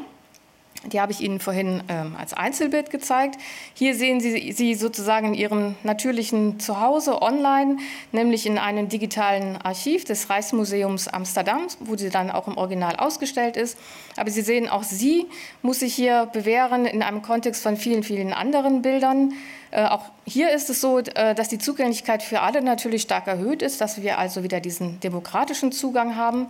Die 0.86 1.00
habe 1.00 1.12
ich 1.12 1.20
Ihnen 1.20 1.40
vorhin 1.40 1.82
ähm, 1.88 2.16
als 2.18 2.32
Einzelbild 2.32 2.90
gezeigt. 2.90 3.38
Hier 3.74 3.94
sehen 3.94 4.20
Sie 4.20 4.52
sie 4.52 4.74
sozusagen 4.74 5.28
in 5.28 5.34
Ihrem 5.34 5.74
natürlichen 5.82 6.58
Zuhause 6.58 7.20
online, 7.20 7.76
nämlich 8.12 8.46
in 8.46 8.56
einem 8.56 8.88
digitalen 8.88 9.58
Archiv 9.58 10.04
des 10.04 10.30
Reichsmuseums 10.30 11.08
Amsterdam, 11.08 11.66
wo 11.80 11.96
sie 11.96 12.08
dann 12.08 12.30
auch 12.30 12.48
im 12.48 12.56
Original 12.56 12.96
ausgestellt 12.96 13.58
ist. 13.58 13.78
Aber 14.16 14.30
Sie 14.30 14.40
sehen, 14.40 14.68
auch 14.68 14.82
sie 14.82 15.26
muss 15.60 15.80
sich 15.80 15.94
hier 15.94 16.26
bewähren 16.32 16.86
in 16.86 17.02
einem 17.02 17.20
Kontext 17.20 17.62
von 17.62 17.76
vielen, 17.76 18.02
vielen 18.02 18.32
anderen 18.32 18.80
Bildern. 18.80 19.34
Äh, 19.72 19.84
auch 19.84 20.02
hier 20.24 20.50
ist 20.52 20.68
es 20.68 20.80
so, 20.80 20.98
äh, 20.98 21.34
dass 21.34 21.48
die 21.48 21.58
Zugänglichkeit 21.58 22.22
für 22.22 22.40
alle 22.40 22.60
natürlich 22.60 23.02
stark 23.02 23.28
erhöht 23.28 23.62
ist, 23.62 23.80
dass 23.80 24.02
wir 24.02 24.18
also 24.18 24.42
wieder 24.42 24.60
diesen 24.60 24.98
demokratischen 25.00 25.70
Zugang 25.70 26.16
haben. 26.16 26.48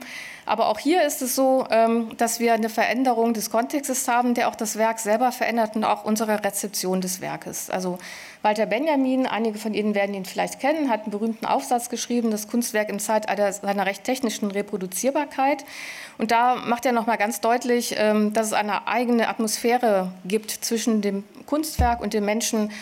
Aber 0.50 0.66
auch 0.66 0.80
hier 0.80 1.07
ist 1.07 1.23
es 1.23 1.37
so, 1.37 1.64
ähm, 1.71 2.11
dass 2.16 2.40
wir 2.40 2.54
eine 2.54 2.69
Veränderung 2.69 3.35
des 3.35 3.52
Kontextes 3.52 4.09
haben, 4.09 4.35
der 4.35 4.49
auch 4.49 4.57
das 4.57 4.76
Werk 4.76 4.99
selber 4.99 5.30
verändert 5.30 5.76
und 5.76 5.85
auch 5.85 6.04
unsere 6.04 6.42
Rezeption 6.42 7.00
des 7.00 7.21
Werkes. 7.21 7.71
Also 7.71 8.00
Walter 8.42 8.66
Benjamin, 8.66 9.28
einige 9.28 9.61
von 9.61 9.75
Ihnen 9.75 9.95
werden 9.95 10.12
ihn 10.12 10.25
vielleicht 10.25 10.59
kennen, 10.59 10.90
hat 10.90 11.02
einen 11.02 11.12
berühmten 11.12 11.47
Aufsatz 11.47 11.88
geschrieben, 11.88 12.33
das 12.33 12.49
Kunstwerk 12.49 12.88
im 12.88 12.99
Zeitalter 12.99 13.52
seiner 13.52 13.87
recht 13.87 14.02
technischen 14.02 14.50
Reproduzierbarkeit. 14.50 15.64
Und 16.19 16.33
da 16.33 16.57
macht 16.57 16.85
er 16.85 16.90
noch 16.90 17.07
mal 17.07 17.14
ganz 17.16 17.40
deutlich, 17.40 17.95
ähm, 17.97 18.33
dass 18.33 18.49
es 18.49 18.52
eine 18.52 18.88
eigene 18.88 19.28
Atmosphäre 19.28 20.11
gibt 20.25 20.50
zwischen 20.50 21.00
dem 21.00 21.23
Kunstwerk 21.47 22.00
und 22.00 22.12
dem 22.12 22.25
Menschen, 22.25 22.73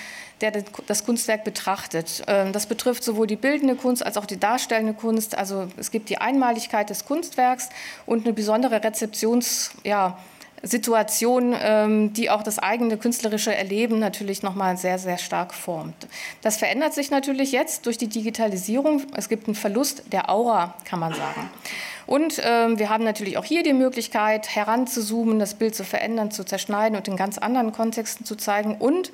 der 0.40 0.64
das 0.86 1.04
Kunstwerk 1.04 1.44
betrachtet. 1.44 2.22
Ähm, 2.26 2.52
das 2.52 2.66
betrifft 2.66 3.02
sowohl 3.02 3.26
die 3.26 3.36
bildende 3.36 3.74
Kunst 3.74 4.04
als 4.04 4.16
auch 4.16 4.26
die 4.26 4.38
darstellende 4.38 4.94
Kunst. 4.94 5.36
Also 5.36 5.68
es 5.76 5.90
gibt 5.90 6.08
die 6.08 6.18
Einmaligkeit 6.18 6.90
des 6.90 7.04
Kunstwerks 7.04 7.68
und 8.06 8.24
eine 8.24 8.32
besondere 8.32 8.82
Rezeptions, 8.82 9.72
ja, 9.84 10.18
Situation, 10.62 11.54
ähm, 11.60 12.12
die 12.12 12.30
auch 12.30 12.42
das 12.42 12.58
eigene 12.58 12.96
künstlerische 12.96 13.54
Erleben 13.54 13.98
natürlich 13.98 14.42
noch 14.42 14.54
mal 14.54 14.76
sehr, 14.76 14.98
sehr 14.98 15.18
stark 15.18 15.54
formt. 15.54 16.06
Das 16.42 16.56
verändert 16.56 16.94
sich 16.94 17.10
natürlich 17.10 17.52
jetzt 17.52 17.86
durch 17.86 17.98
die 17.98 18.08
Digitalisierung. 18.08 19.02
Es 19.16 19.28
gibt 19.28 19.46
einen 19.46 19.54
Verlust 19.54 20.04
der 20.12 20.30
Aura, 20.30 20.74
kann 20.84 21.00
man 21.00 21.14
sagen. 21.14 21.50
Und 22.06 22.40
ähm, 22.42 22.78
wir 22.78 22.88
haben 22.88 23.04
natürlich 23.04 23.36
auch 23.36 23.44
hier 23.44 23.62
die 23.62 23.74
Möglichkeit, 23.74 24.54
heranzuzoomen, 24.54 25.38
das 25.38 25.54
Bild 25.54 25.74
zu 25.74 25.84
verändern, 25.84 26.30
zu 26.30 26.42
zerschneiden 26.42 26.96
und 26.96 27.06
in 27.06 27.16
ganz 27.16 27.36
anderen 27.36 27.72
Kontexten 27.72 28.24
zu 28.24 28.34
zeigen. 28.34 28.76
Und 28.76 29.12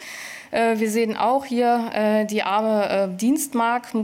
äh, 0.53 0.79
wir 0.79 0.89
sehen 0.89 1.17
auch 1.17 1.45
hier 1.45 1.91
äh, 1.93 2.25
die 2.25 2.45
arme 2.45 2.89
äh, 2.89 3.17
Dienstmarkt 3.17 3.95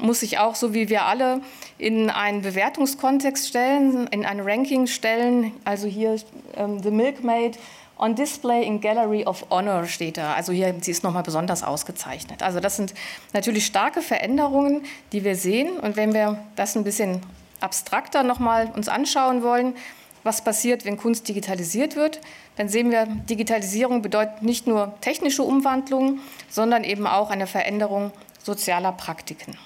muss 0.00 0.20
sich 0.20 0.38
auch, 0.38 0.54
so 0.54 0.74
wie 0.74 0.88
wir 0.88 1.04
alle, 1.04 1.40
in 1.78 2.10
einen 2.10 2.42
Bewertungskontext 2.42 3.48
stellen, 3.48 4.06
in 4.08 4.24
ein 4.24 4.40
Ranking 4.40 4.86
stellen. 4.86 5.52
Also 5.64 5.86
hier 5.86 6.16
ähm, 6.56 6.82
The 6.82 6.90
Milkmaid 6.90 7.58
on 7.98 8.14
Display 8.14 8.64
in 8.64 8.80
Gallery 8.80 9.24
of 9.24 9.44
Honor 9.50 9.86
steht 9.86 10.16
da. 10.16 10.34
Also 10.34 10.52
hier, 10.52 10.74
sie 10.80 10.90
ist 10.90 11.02
nochmal 11.02 11.22
besonders 11.22 11.62
ausgezeichnet. 11.62 12.42
Also 12.42 12.60
das 12.60 12.76
sind 12.76 12.94
natürlich 13.32 13.66
starke 13.66 14.02
Veränderungen, 14.02 14.82
die 15.12 15.24
wir 15.24 15.36
sehen. 15.36 15.78
Und 15.78 15.96
wenn 15.96 16.14
wir 16.14 16.38
das 16.56 16.76
ein 16.76 16.84
bisschen 16.84 17.20
abstrakter 17.60 18.22
nochmal 18.22 18.70
uns 18.74 18.88
anschauen 18.88 19.42
wollen, 19.42 19.74
was 20.22 20.42
passiert, 20.42 20.84
wenn 20.84 20.96
Kunst 20.96 21.28
digitalisiert 21.28 21.96
wird, 21.96 22.20
dann 22.56 22.68
sehen 22.68 22.90
wir, 22.90 23.06
Digitalisierung 23.06 24.02
bedeutet 24.02 24.42
nicht 24.42 24.66
nur 24.66 24.94
technische 25.00 25.42
Umwandlung, 25.42 26.20
sondern 26.48 26.84
eben 26.84 27.06
auch 27.06 27.30
eine 27.30 27.46
Veränderung 27.46 28.12
sozialer 28.42 28.92
Praktiken. 28.92 29.56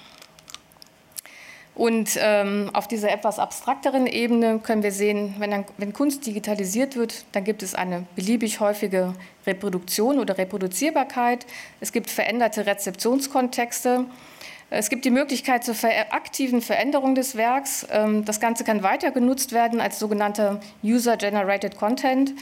Und 1.75 2.19
ähm, 2.19 2.69
auf 2.73 2.87
dieser 2.87 3.11
etwas 3.11 3.39
abstrakteren 3.39 4.05
Ebene 4.05 4.59
können 4.59 4.83
wir 4.83 4.91
sehen, 4.91 5.33
wenn, 5.39 5.49
dann, 5.49 5.65
wenn 5.77 5.91
Kunst 5.91 6.25
digitalisiert 6.25 6.95
wird, 6.95 7.25
dann 7.31 7.43
gibt 7.43 7.63
es 7.63 7.73
eine 7.73 8.05
beliebig 8.15 8.59
häufige 8.59 9.15
Reproduktion 9.47 10.19
oder 10.19 10.37
Reproduzierbarkeit. 10.37 11.47
Es 11.79 11.91
gibt 11.91 12.11
veränderte 12.11 12.67
Rezeptionskontexte. 12.67 14.05
Es 14.69 14.89
gibt 14.89 15.05
die 15.05 15.11
Möglichkeit 15.11 15.63
zur 15.63 15.75
aktiven 16.11 16.61
Veränderung 16.61 17.15
des 17.15 17.35
Werks. 17.35 17.87
Ähm, 17.91 18.23
das 18.25 18.39
Ganze 18.39 18.63
kann 18.63 18.83
weiter 18.83 19.11
genutzt 19.11 19.51
werden 19.51 19.81
als 19.81 19.97
sogenannter 19.97 20.59
User-Generated 20.83 21.77
Content. 21.77 22.33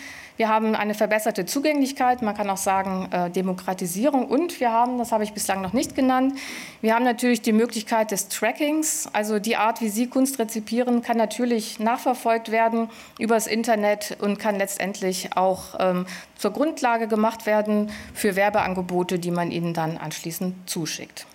Wir 0.41 0.49
haben 0.49 0.73
eine 0.73 0.95
verbesserte 0.95 1.45
Zugänglichkeit, 1.45 2.23
man 2.23 2.35
kann 2.35 2.49
auch 2.49 2.57
sagen 2.57 3.07
äh, 3.11 3.29
Demokratisierung 3.29 4.25
und 4.25 4.59
wir 4.59 4.71
haben, 4.71 4.97
das 4.97 5.11
habe 5.11 5.23
ich 5.23 5.33
bislang 5.33 5.61
noch 5.61 5.71
nicht 5.71 5.93
genannt, 5.93 6.33
wir 6.81 6.95
haben 6.95 7.05
natürlich 7.05 7.43
die 7.43 7.53
Möglichkeit 7.53 8.09
des 8.09 8.27
Trackings, 8.27 9.07
also 9.13 9.37
die 9.37 9.55
Art, 9.55 9.81
wie 9.81 9.89
Sie 9.89 10.07
Kunst 10.07 10.39
rezipieren, 10.39 11.03
kann 11.03 11.15
natürlich 11.15 11.79
nachverfolgt 11.79 12.49
werden 12.49 12.89
über 13.19 13.35
das 13.35 13.45
Internet 13.45 14.17
und 14.19 14.39
kann 14.39 14.55
letztendlich 14.55 15.37
auch 15.37 15.75
ähm, 15.77 16.07
zur 16.39 16.49
Grundlage 16.49 17.07
gemacht 17.07 17.45
werden 17.45 17.91
für 18.15 18.35
Werbeangebote, 18.35 19.19
die 19.19 19.29
man 19.29 19.51
Ihnen 19.51 19.75
dann 19.75 19.97
anschließend 19.97 20.67
zuschickt. 20.67 21.27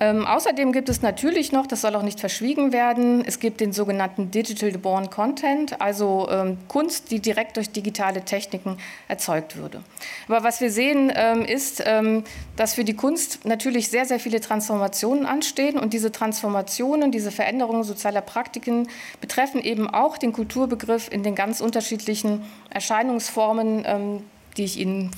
Ähm, 0.00 0.26
außerdem 0.26 0.72
gibt 0.72 0.88
es 0.88 1.02
natürlich 1.02 1.50
noch, 1.50 1.66
das 1.66 1.80
soll 1.80 1.96
auch 1.96 2.02
nicht 2.02 2.20
verschwiegen 2.20 2.72
werden, 2.72 3.24
es 3.24 3.40
gibt 3.40 3.60
den 3.60 3.72
sogenannten 3.72 4.30
Digital 4.30 4.70
Born 4.72 5.10
Content, 5.10 5.80
also 5.80 6.28
ähm, 6.30 6.58
Kunst, 6.68 7.10
die 7.10 7.20
direkt 7.20 7.56
durch 7.56 7.70
digitale 7.70 8.24
Techniken 8.24 8.78
erzeugt 9.08 9.56
würde. 9.56 9.82
Aber 10.28 10.44
was 10.44 10.60
wir 10.60 10.70
sehen, 10.70 11.12
ähm, 11.14 11.44
ist, 11.44 11.82
ähm, 11.84 12.22
dass 12.56 12.74
für 12.74 12.84
die 12.84 12.94
Kunst 12.94 13.44
natürlich 13.44 13.88
sehr, 13.88 14.04
sehr 14.04 14.20
viele 14.20 14.40
Transformationen 14.40 15.26
anstehen 15.26 15.78
und 15.78 15.92
diese 15.92 16.12
Transformationen, 16.12 17.10
diese 17.10 17.32
Veränderungen 17.32 17.82
sozialer 17.82 18.20
Praktiken 18.20 18.88
betreffen 19.20 19.60
eben 19.60 19.90
auch 19.90 20.16
den 20.16 20.32
Kulturbegriff 20.32 21.10
in 21.10 21.24
den 21.24 21.34
ganz 21.34 21.60
unterschiedlichen 21.60 22.44
Erscheinungsformen, 22.70 23.82
ähm, 23.84 24.22
die 24.56 24.64
ich 24.64 24.78
Ihnen 24.78 25.10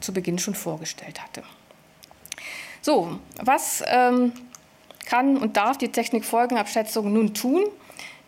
zu 0.00 0.12
Beginn 0.12 0.38
schon 0.38 0.54
vorgestellt 0.54 1.22
hatte. 1.22 1.42
So, 2.88 3.18
was 3.42 3.84
ähm, 3.86 4.32
kann 5.04 5.36
und 5.36 5.58
darf 5.58 5.76
die 5.76 5.88
Technikfolgenabschätzung 5.88 7.12
nun 7.12 7.34
tun, 7.34 7.64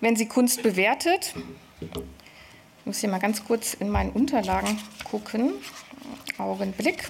wenn 0.02 0.16
sie 0.16 0.26
Kunst 0.26 0.62
bewertet? 0.62 1.32
Ich 1.80 2.84
muss 2.84 2.98
hier 2.98 3.08
mal 3.08 3.20
ganz 3.20 3.42
kurz 3.42 3.72
in 3.72 3.88
meinen 3.88 4.10
Unterlagen 4.10 4.78
gucken. 5.10 5.52
Augenblick. 6.36 7.08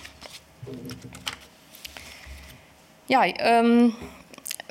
Ja, 3.09 3.25
ähm, 3.25 3.97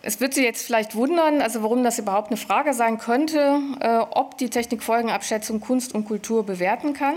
es 0.01 0.21
wird 0.21 0.33
Sie 0.33 0.45
jetzt 0.45 0.65
vielleicht 0.65 0.95
wundern, 0.95 1.41
also 1.41 1.61
warum 1.61 1.83
das 1.83 1.99
überhaupt 1.99 2.29
eine 2.29 2.37
Frage 2.37 2.73
sein 2.73 2.97
könnte, 2.97 3.59
äh, 3.81 3.97
ob 3.97 4.37
die 4.37 4.49
Technikfolgenabschätzung 4.49 5.59
Kunst 5.59 5.93
und 5.93 6.05
Kultur 6.05 6.45
bewerten 6.45 6.93
kann. 6.93 7.15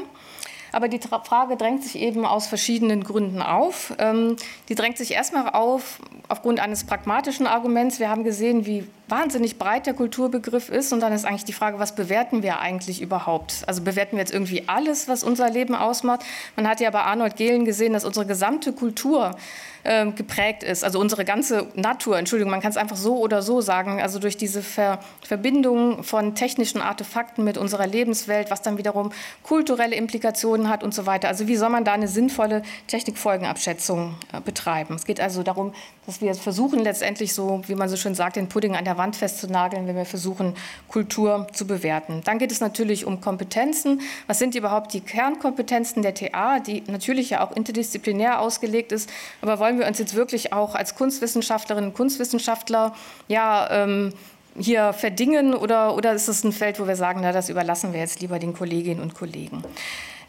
Aber 0.73 0.89
die 0.89 0.99
Frage 0.99 1.57
drängt 1.57 1.85
sich 1.85 1.97
eben 1.97 2.25
aus 2.25 2.47
verschiedenen 2.47 3.05
Gründen 3.05 3.43
auf. 3.43 3.95
Ähm, 3.99 4.37
die 4.69 4.75
drängt 4.75 4.97
sich 4.97 5.13
erstmal 5.13 5.51
auf 5.51 6.01
aufgrund 6.33 6.61
eines 6.61 6.85
pragmatischen 6.85 7.47
Arguments. 7.47 8.01
Wir 8.01 8.09
haben 8.09 8.25
gesehen, 8.25 8.65
wie 8.65 8.89
wahnsinnig 9.07 9.59
breit 9.59 9.85
der 9.85 9.93
Kulturbegriff 9.93 10.71
ist. 10.71 10.91
Und 10.95 11.01
dann 11.01 11.13
ist 11.13 11.27
eigentlich 11.27 11.45
die 11.45 11.53
Frage, 11.53 11.79
was 11.79 11.95
bewerten 11.95 12.43
wir 12.43 12.61
eigentlich 12.61 13.03
überhaupt? 13.03 13.65
Also 13.67 13.83
bewerten 13.83 14.13
wir 14.13 14.21
jetzt 14.21 14.33
irgendwie 14.33 14.67
alles, 14.67 15.07
was 15.09 15.23
unser 15.23 15.51
Leben 15.51 15.75
ausmacht? 15.75 16.23
Man 16.57 16.67
hat 16.67 16.81
ja 16.81 16.89
bei 16.89 17.03
Arnold 17.03 17.37
Gehlen 17.37 17.67
gesehen, 17.67 17.93
dass 17.93 18.07
unsere 18.07 18.25
gesamte 18.25 18.73
Kultur 18.73 19.37
äh, 19.85 20.11
geprägt 20.13 20.63
ist. 20.63 20.83
Also 20.83 20.99
unsere 20.99 21.27
ganze 21.27 21.67
Natur, 21.75 22.17
Entschuldigung, 22.17 22.51
man 22.51 22.63
kann 22.63 22.71
es 22.71 22.79
einfach 22.79 22.97
so 22.97 23.19
oder 23.19 23.43
so 23.43 23.61
sagen, 23.61 24.01
also 24.01 24.19
durch 24.19 24.39
diese 24.39 24.63
Ver 24.63 25.01
Verbindung 25.23 26.03
von 26.03 26.35
technischen 26.35 26.81
Artefakten 26.81 27.45
mit 27.45 27.59
unserer 27.59 27.87
Lebenswelt, 27.87 28.51
was 28.51 28.63
dann 28.63 28.79
wiederum 28.79 29.13
kulturelle 29.43 29.95
Implikationen 29.95 30.71
hat 30.71 30.83
und 30.83 30.95
so 30.95 31.05
weiter. 31.05 31.29
Also 31.29 31.49
wie 31.49 31.57
soll 31.57 31.69
man 31.69 31.85
da 31.85 31.93
eine 31.93 32.09
sinnvolle 32.09 32.63
Technikfolgenabschätzung 32.87 34.15
äh, 34.33 34.41
betreiben? 34.41 34.95
Es 34.95 35.05
geht 35.05 35.21
also 35.21 35.43
darum, 35.43 35.75
dass 36.07 36.22
wir 36.23 36.35
versuchen 36.35 36.81
letztendlich 36.81 37.35
so, 37.35 37.63
wie 37.67 37.75
man 37.75 37.89
so 37.89 37.97
schön 37.97 38.15
sagt, 38.15 38.37
den 38.37 38.49
Pudding 38.49 38.77
an 38.77 38.85
der 38.85 38.97
Wand 38.97 39.17
festzunageln, 39.17 39.87
wenn 39.87 39.97
wir 39.97 40.05
versuchen, 40.05 40.55
Kultur 40.89 41.47
zu 41.53 41.67
bewerten. 41.67 42.23
Dann 42.25 42.39
geht 42.39 42.53
es 42.53 42.61
natürlich 42.61 43.05
um 43.05 43.21
Kompetenzen. 43.21 44.01
Was 44.27 44.39
sind 44.39 44.55
überhaupt 44.55 44.93
die 44.93 45.01
Kernkompetenzen 45.01 46.03
der 46.03 46.15
TA, 46.15 46.61
die 46.61 46.83
natürlich 46.87 47.31
ja 47.31 47.45
auch 47.47 47.53
interdisziplinär 47.53 48.41
ausgelegt 48.41 48.93
ist, 48.93 49.11
aber 49.41 49.59
wollen 49.59 49.79
wir 49.79 49.87
uns 49.87 49.99
jetzt 49.99 50.15
wirklich 50.15 50.53
auch 50.53 50.75
als 50.75 50.95
Kunstwissenschaftlerinnen 50.95 51.91
und 51.91 51.97
Kunstwissenschaftler 51.97 52.95
ja, 53.29 53.69
ähm, 53.71 54.13
hier 54.59 54.93
verdingen 54.93 55.55
oder, 55.55 55.97
oder 55.97 56.13
ist 56.13 56.29
es 56.29 56.45
ein 56.45 56.53
Feld, 56.53 56.79
wo 56.79 56.87
wir 56.87 56.97
sagen, 56.97 57.21
na, 57.23 57.33
das 57.33 57.49
überlassen 57.49 57.93
wir 57.93 58.01
jetzt 58.01 58.21
lieber 58.21 58.39
den 58.39 58.53
Kolleginnen 58.53 59.01
und 59.01 59.15
Kollegen? 59.15 59.63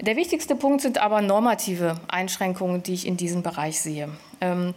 Der 0.02 0.16
wichtigste 0.16 0.56
Punkt 0.56 0.82
sind 0.82 0.98
aber 0.98 1.22
normative 1.22 2.00
Einschränkungen, 2.08 2.84
die 2.84 2.94
ich 2.94 3.08
in 3.08 3.18
diesem 3.18 3.42
Bereich 3.42 3.80
sehe. 3.80 4.10
Ähm, 4.42 4.74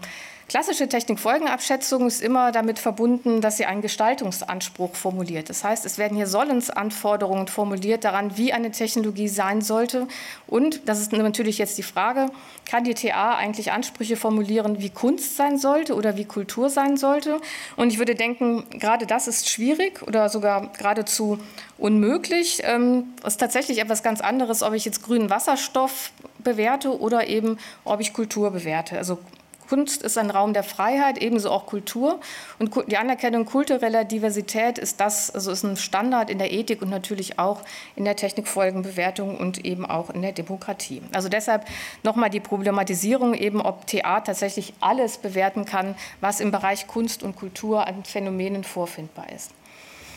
Klassische 0.49 0.89
Technikfolgenabschätzung 0.89 2.07
ist 2.07 2.23
immer 2.23 2.53
damit 2.53 2.79
verbunden, 2.79 3.41
dass 3.41 3.57
sie 3.57 3.67
einen 3.67 3.83
Gestaltungsanspruch 3.83 4.95
formuliert. 4.95 5.51
Das 5.51 5.65
heißt, 5.65 5.85
es 5.85 5.99
werden 5.99 6.17
hier 6.17 6.29
Sollensanforderungen 6.29 7.49
formuliert 7.49 8.05
daran, 8.05 8.37
wie 8.37 8.53
eine 8.53 8.71
Technologie 8.71 9.27
sein 9.27 9.61
sollte. 9.61 10.07
Und 10.47 10.89
das 10.89 11.01
ist 11.01 11.13
natürlich 11.13 11.59
jetzt 11.59 11.79
die 11.79 11.83
Frage, 11.83 12.31
kann 12.65 12.85
die 12.85 12.95
TA 12.95 13.35
eigentlich 13.35 13.73
Ansprüche 13.73 14.17
formulieren, 14.17 14.81
wie 14.81 14.91
Kunst 14.91 15.37
sein 15.37 15.59
sollte 15.59 15.97
oder 15.97 16.17
wie 16.17 16.25
Kultur 16.25 16.71
sein 16.71 16.97
sollte? 16.97 17.41
Und 17.75 17.93
ich 17.93 17.99
würde 17.99 18.15
denken, 18.15 18.63
gerade 18.71 19.05
das 19.07 19.27
ist 19.27 19.51
schwierig 19.51 20.03
oder 20.03 20.29
sogar 20.29 20.71
geradezu 20.75 21.41
unmöglich. 21.77 22.61
Es 22.63 22.73
ähm, 22.73 23.15
ist 23.27 23.39
tatsächlich 23.39 23.81
etwas 23.81 24.05
ganz 24.05 24.21
anderes, 24.21 24.63
ob 24.63 24.75
ich 24.75 24.85
jetzt 24.85 25.03
grünen 25.03 25.29
Wasserstoff 25.29 26.13
bewerte 26.39 27.01
oder 27.01 27.27
eben 27.27 27.59
ob 27.85 28.01
ich 28.01 28.13
Kultur 28.13 28.53
bewerte. 28.53 28.97
Also 28.97 29.19
Kunst 29.69 30.03
ist 30.03 30.19
ein 30.19 30.31
Raum 30.31 30.53
der 30.53 30.63
Freiheit, 30.63 31.19
ebenso 31.19 31.51
auch 31.51 31.67
Kultur. 31.67 32.21
Und 32.59 32.75
die 32.89 32.97
Anerkennung 32.97 33.45
kultureller 33.45 34.05
Diversität 34.05 34.79
ist 34.79 35.01
das, 35.01 35.31
also 35.31 35.51
ist 35.51 35.65
ein 35.65 35.77
Standard 35.77 36.31
in 36.31 36.39
der 36.39 36.53
Ethik 36.53 36.83
und 36.83 36.91
natürlich 36.91 37.39
auch 37.39 37.63
in 37.95 38.05
der 38.05 38.17
Technikfolgenbewertung 38.17 39.37
und 39.37 39.65
eben 39.65 39.85
auch 39.87 40.11
in 40.11 40.23
der 40.23 40.33
Demokratie. 40.33 41.03
Also 41.13 41.29
deshalb 41.29 41.67
nochmal 42.03 42.31
die 42.31 42.41
Problematisierung 42.41 43.35
eben, 43.35 43.61
ob 43.61 43.87
TA 43.87 44.21
tatsächlich 44.21 44.75
alles 44.81 45.19
bewerten 45.19 45.65
kann, 45.65 45.95
was 46.21 46.41
im 46.41 46.51
Bereich 46.51 46.87
Kunst 46.87 47.23
und 47.23 47.37
Kultur 47.37 47.87
an 47.87 48.05
Phänomenen 48.05 48.65
vorfindbar 48.65 49.33
ist. 49.35 49.53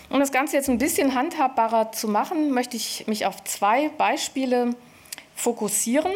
Um 0.10 0.20
das 0.20 0.32
Ganze 0.32 0.56
jetzt 0.56 0.70
ein 0.70 0.80
bisschen 0.80 1.14
handhabbarer 1.14 1.92
zu 1.92 2.08
machen, 2.08 2.52
möchte 2.52 2.76
ich 2.76 3.06
mich 3.08 3.28
auf 3.28 3.44
zwei 3.44 3.90
Beispiele 3.90 4.76
fokussieren. 5.36 6.12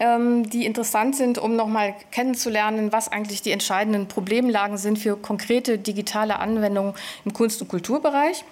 Ähm, 0.00 0.48
die 0.48 0.64
interessant 0.64 1.16
sind, 1.16 1.38
um 1.38 1.56
nochmal 1.56 1.94
kennenzulernen, 2.10 2.92
was 2.92 3.10
eigentlich 3.10 3.42
die 3.42 3.50
entscheidenden 3.50 4.06
Problemlagen 4.06 4.76
sind 4.76 4.98
für 4.98 5.16
konkrete 5.16 5.78
digitale 5.78 6.38
Anwendungen 6.38 6.94
im 7.24 7.32
Kunst- 7.32 7.60
und 7.62 7.68
Kulturbereich. 7.68 8.44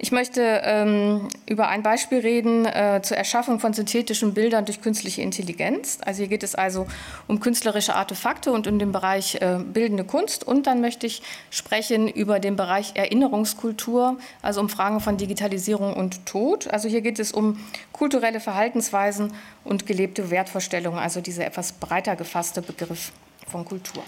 Ich 0.00 0.12
möchte 0.12 0.60
ähm, 0.62 1.26
über 1.46 1.66
ein 1.66 1.82
Beispiel 1.82 2.20
reden 2.20 2.64
äh, 2.66 3.00
zur 3.02 3.16
Erschaffung 3.16 3.58
von 3.58 3.72
synthetischen 3.72 4.32
Bildern 4.32 4.64
durch 4.64 4.80
künstliche 4.80 5.22
Intelligenz. 5.22 5.98
Also 6.04 6.18
hier 6.18 6.28
geht 6.28 6.44
es 6.44 6.54
also 6.54 6.86
um 7.26 7.40
künstlerische 7.40 7.96
Artefakte 7.96 8.52
und 8.52 8.68
um 8.68 8.78
den 8.78 8.92
Bereich 8.92 9.34
äh, 9.40 9.58
bildende 9.58 10.04
Kunst. 10.04 10.44
Und 10.44 10.68
dann 10.68 10.80
möchte 10.80 11.08
ich 11.08 11.22
sprechen 11.50 12.06
über 12.06 12.38
den 12.38 12.54
Bereich 12.54 12.92
Erinnerungskultur, 12.94 14.18
also 14.40 14.60
um 14.60 14.68
Fragen 14.68 15.00
von 15.00 15.16
Digitalisierung 15.16 15.94
und 15.94 16.24
Tod. 16.26 16.68
Also 16.68 16.88
hier 16.88 17.00
geht 17.00 17.18
es 17.18 17.32
um 17.32 17.58
kulturelle 17.90 18.38
Verhaltensweisen 18.38 19.32
und 19.64 19.84
gelebte 19.86 20.30
Wertvorstellungen, 20.30 21.00
also 21.00 21.20
dieser 21.20 21.44
etwas 21.44 21.72
breiter 21.72 22.14
gefasste 22.14 22.62
Begriff 22.62 23.10
von 23.48 23.64
Kultur. 23.64 24.04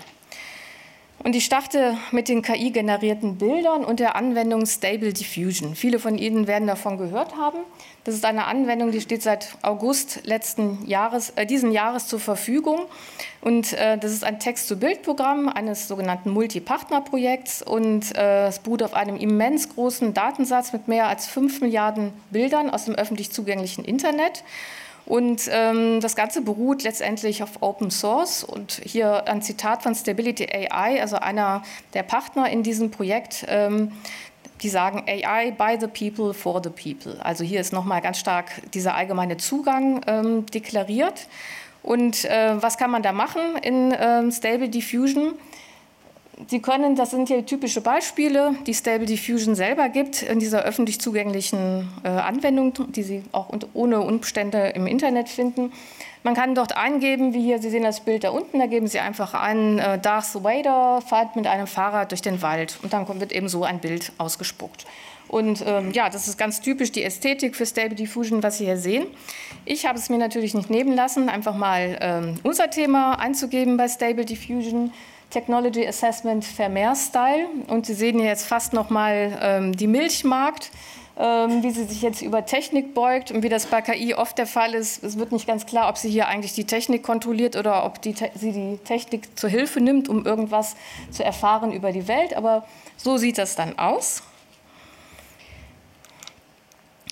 Und 1.22 1.36
ich 1.36 1.44
starte 1.44 1.98
mit 2.12 2.28
den 2.28 2.40
KI-generierten 2.40 3.36
Bildern 3.36 3.84
und 3.84 4.00
der 4.00 4.16
Anwendung 4.16 4.64
Stable 4.64 5.12
Diffusion. 5.12 5.74
Viele 5.74 5.98
von 5.98 6.16
Ihnen 6.16 6.46
werden 6.46 6.66
davon 6.66 6.96
gehört 6.96 7.36
haben. 7.36 7.58
Das 8.04 8.14
ist 8.14 8.24
eine 8.24 8.46
Anwendung, 8.46 8.90
die 8.90 9.02
steht 9.02 9.22
seit 9.22 9.58
August 9.60 10.20
letzten 10.24 10.86
Jahres, 10.86 11.34
äh, 11.36 11.44
diesen 11.44 11.72
Jahres 11.72 12.06
zur 12.06 12.20
Verfügung. 12.20 12.86
Und 13.42 13.74
äh, 13.74 13.98
das 13.98 14.12
ist 14.12 14.24
ein 14.24 14.40
Text-zu-Bild-Programm 14.40 15.50
eines 15.50 15.88
sogenannten 15.88 16.30
Multipartner-Projekts. 16.30 17.60
Und 17.60 18.16
äh, 18.16 18.46
es 18.46 18.60
beruht 18.60 18.82
auf 18.82 18.94
einem 18.94 19.16
immens 19.16 19.68
großen 19.68 20.14
Datensatz 20.14 20.72
mit 20.72 20.88
mehr 20.88 21.08
als 21.08 21.26
fünf 21.26 21.60
Milliarden 21.60 22.14
Bildern 22.30 22.70
aus 22.70 22.86
dem 22.86 22.94
öffentlich 22.94 23.30
zugänglichen 23.30 23.84
Internet. 23.84 24.42
Und 25.06 25.48
ähm, 25.50 26.00
das 26.00 26.14
Ganze 26.14 26.42
beruht 26.42 26.82
letztendlich 26.82 27.42
auf 27.42 27.62
Open 27.62 27.90
Source. 27.90 28.44
Und 28.44 28.80
hier 28.84 29.26
ein 29.28 29.42
Zitat 29.42 29.82
von 29.82 29.94
Stability 29.94 30.46
AI, 30.46 31.00
also 31.00 31.16
einer 31.16 31.62
der 31.94 32.02
Partner 32.02 32.48
in 32.48 32.62
diesem 32.62 32.90
Projekt. 32.90 33.44
Ähm, 33.48 33.92
die 34.62 34.68
sagen 34.68 35.04
AI 35.06 35.52
by 35.52 35.78
the 35.80 35.86
people 35.86 36.34
for 36.34 36.62
the 36.62 36.70
people. 36.70 37.18
Also 37.24 37.44
hier 37.44 37.60
ist 37.60 37.72
nochmal 37.72 38.00
ganz 38.02 38.18
stark 38.18 38.50
dieser 38.74 38.94
allgemeine 38.94 39.36
Zugang 39.38 40.02
ähm, 40.06 40.46
deklariert. 40.46 41.28
Und 41.82 42.24
äh, 42.26 42.62
was 42.62 42.76
kann 42.76 42.90
man 42.90 43.02
da 43.02 43.12
machen 43.12 43.40
in 43.62 43.94
ähm, 43.98 44.30
Stable 44.30 44.68
Diffusion? 44.68 45.32
Sie 46.48 46.60
können, 46.60 46.96
das 46.96 47.10
sind 47.10 47.28
hier 47.28 47.44
typische 47.44 47.80
Beispiele, 47.80 48.54
die 48.66 48.74
Stable 48.74 49.06
Diffusion 49.06 49.54
selber 49.54 49.88
gibt 49.88 50.22
in 50.22 50.38
dieser 50.38 50.62
öffentlich 50.62 51.00
zugänglichen 51.00 51.88
äh, 52.02 52.08
Anwendung, 52.08 52.72
die 52.92 53.02
Sie 53.02 53.22
auch 53.32 53.48
ohne 53.74 54.00
Umstände 54.00 54.68
im 54.68 54.86
Internet 54.86 55.28
finden. 55.28 55.72
Man 56.22 56.34
kann 56.34 56.54
dort 56.54 56.76
eingeben, 56.76 57.32
wie 57.32 57.42
hier, 57.42 57.60
Sie 57.60 57.70
sehen 57.70 57.82
das 57.82 58.00
Bild 58.00 58.24
da 58.24 58.30
unten, 58.30 58.58
da 58.58 58.66
geben 58.66 58.86
Sie 58.86 58.98
einfach 58.98 59.34
ein, 59.34 59.78
äh, 59.78 59.98
Darth 59.98 60.42
Vader 60.42 61.00
fährt 61.06 61.36
mit 61.36 61.46
einem 61.46 61.66
Fahrrad 61.66 62.10
durch 62.10 62.22
den 62.22 62.42
Wald 62.42 62.78
und 62.82 62.92
dann 62.92 63.06
wird 63.20 63.32
eben 63.32 63.48
so 63.48 63.64
ein 63.64 63.78
Bild 63.80 64.12
ausgespuckt. 64.18 64.86
Und 65.28 65.62
ähm, 65.64 65.92
ja, 65.92 66.10
das 66.10 66.26
ist 66.26 66.36
ganz 66.38 66.60
typisch 66.60 66.90
die 66.90 67.04
Ästhetik 67.04 67.54
für 67.54 67.64
Stable 67.64 67.94
Diffusion, 67.94 68.42
was 68.42 68.58
Sie 68.58 68.64
hier 68.64 68.76
sehen. 68.76 69.06
Ich 69.64 69.86
habe 69.86 69.96
es 69.96 70.10
mir 70.10 70.18
natürlich 70.18 70.54
nicht 70.54 70.70
nehmen 70.70 70.92
lassen, 70.94 71.28
einfach 71.28 71.54
mal 71.54 71.96
ähm, 72.00 72.34
unser 72.42 72.68
Thema 72.68 73.18
einzugeben 73.18 73.76
bei 73.76 73.88
Stable 73.88 74.24
Diffusion. 74.24 74.92
Technology 75.30 75.86
Assessment 75.86 76.44
Vermeer-Style. 76.44 77.46
Und 77.68 77.86
Sie 77.86 77.94
sehen 77.94 78.18
hier 78.18 78.28
jetzt 78.28 78.46
fast 78.46 78.72
noch 78.72 78.90
mal 78.90 79.38
ähm, 79.40 79.76
die 79.76 79.86
Milchmarkt, 79.86 80.70
ähm, 81.18 81.62
wie 81.62 81.70
sie 81.70 81.84
sich 81.84 82.02
jetzt 82.02 82.22
über 82.22 82.46
Technik 82.46 82.94
beugt 82.94 83.30
und 83.30 83.42
wie 83.42 83.48
das 83.48 83.66
bei 83.66 83.82
KI 83.82 84.14
oft 84.14 84.38
der 84.38 84.46
Fall 84.46 84.74
ist. 84.74 85.04
Es 85.04 85.18
wird 85.18 85.32
nicht 85.32 85.46
ganz 85.46 85.66
klar, 85.66 85.88
ob 85.88 85.98
sie 85.98 86.08
hier 86.10 86.28
eigentlich 86.28 86.54
die 86.54 86.64
Technik 86.64 87.02
kontrolliert 87.02 87.56
oder 87.56 87.84
ob 87.84 88.00
die, 88.00 88.14
sie 88.34 88.52
die 88.52 88.78
Technik 88.84 89.38
zur 89.38 89.50
Hilfe 89.50 89.80
nimmt, 89.80 90.08
um 90.08 90.24
irgendwas 90.24 90.76
zu 91.10 91.24
erfahren 91.24 91.72
über 91.72 91.92
die 91.92 92.08
Welt. 92.08 92.34
Aber 92.34 92.64
so 92.96 93.16
sieht 93.16 93.38
das 93.38 93.54
dann 93.54 93.78
aus. 93.78 94.22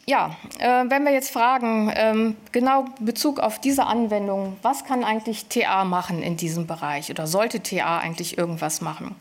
Ja, 0.09 0.35
äh, 0.59 0.85
wenn 0.89 1.05
wir 1.05 1.13
jetzt 1.13 1.31
fragen, 1.31 1.93
ähm, 1.95 2.37
genau 2.51 2.87
Bezug 2.99 3.41
auf 3.41 3.61
diese 3.61 3.85
Anwendung, 3.85 4.57
was 4.63 4.87
kann 4.87 5.05
eigentlich 5.05 5.51
TA 5.51 5.85
machen 5.85 6.23
in 6.23 6.39
diesem 6.39 6.67
Bereich 6.67 7.11
oder 7.11 7.27
sollte 7.27 7.63
TA 7.63 7.99
eigentlich 7.99 8.39
irgendwas 8.39 8.81
machen? 8.81 9.15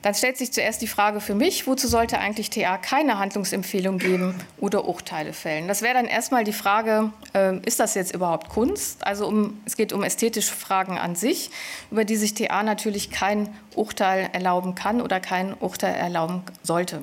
Dann 0.00 0.14
stellt 0.14 0.38
sich 0.38 0.50
zuerst 0.50 0.80
die 0.80 0.86
Frage 0.86 1.20
für 1.20 1.34
mich, 1.34 1.66
wozu 1.66 1.88
sollte 1.88 2.20
eigentlich 2.20 2.48
TA 2.48 2.78
keine 2.78 3.18
Handlungsempfehlung 3.18 3.98
geben 3.98 4.34
oder 4.56 4.88
Urteile 4.88 5.34
fällen? 5.34 5.68
Das 5.68 5.82
wäre 5.82 5.92
dann 5.92 6.06
erstmal 6.06 6.42
die 6.42 6.54
Frage, 6.54 7.12
äh, 7.34 7.58
ist 7.66 7.78
das 7.78 7.94
jetzt 7.94 8.14
überhaupt 8.14 8.48
Kunst? 8.48 9.06
Also 9.06 9.28
um, 9.28 9.60
es 9.66 9.76
geht 9.76 9.92
um 9.92 10.02
ästhetische 10.02 10.54
Fragen 10.54 10.96
an 10.96 11.16
sich, 11.16 11.50
über 11.90 12.06
die 12.06 12.16
sich 12.16 12.32
TA 12.32 12.62
natürlich 12.62 13.10
kein 13.10 13.54
Urteil 13.74 14.30
erlauben 14.32 14.74
kann 14.74 15.02
oder 15.02 15.20
kein 15.20 15.52
Urteil 15.52 15.96
erlauben 15.96 16.44
sollte. 16.62 17.02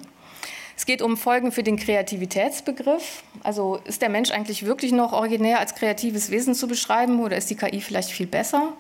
Es 0.78 0.86
geht 0.86 1.02
um 1.02 1.16
Folgen 1.16 1.52
für 1.52 1.64
den 1.64 1.78
Kreativitätsbegriff. 1.78 3.24
Also 3.44 3.80
ist 3.86 4.02
der 4.02 4.10
Mensch 4.10 4.32
eigentlich 4.32 4.66
wirklich 4.66 4.92
noch 4.92 5.14
originär 5.14 5.60
als 5.60 5.76
kreatives 5.76 6.32
Wesen 6.32 6.54
zu 6.54 6.68
beschreiben 6.68 7.24
oder 7.24 7.38
ist 7.38 7.50
die 7.50 7.56
KI 7.56 7.80
vielleicht 7.80 8.10
viel 8.10 8.28
besser? 8.28 8.74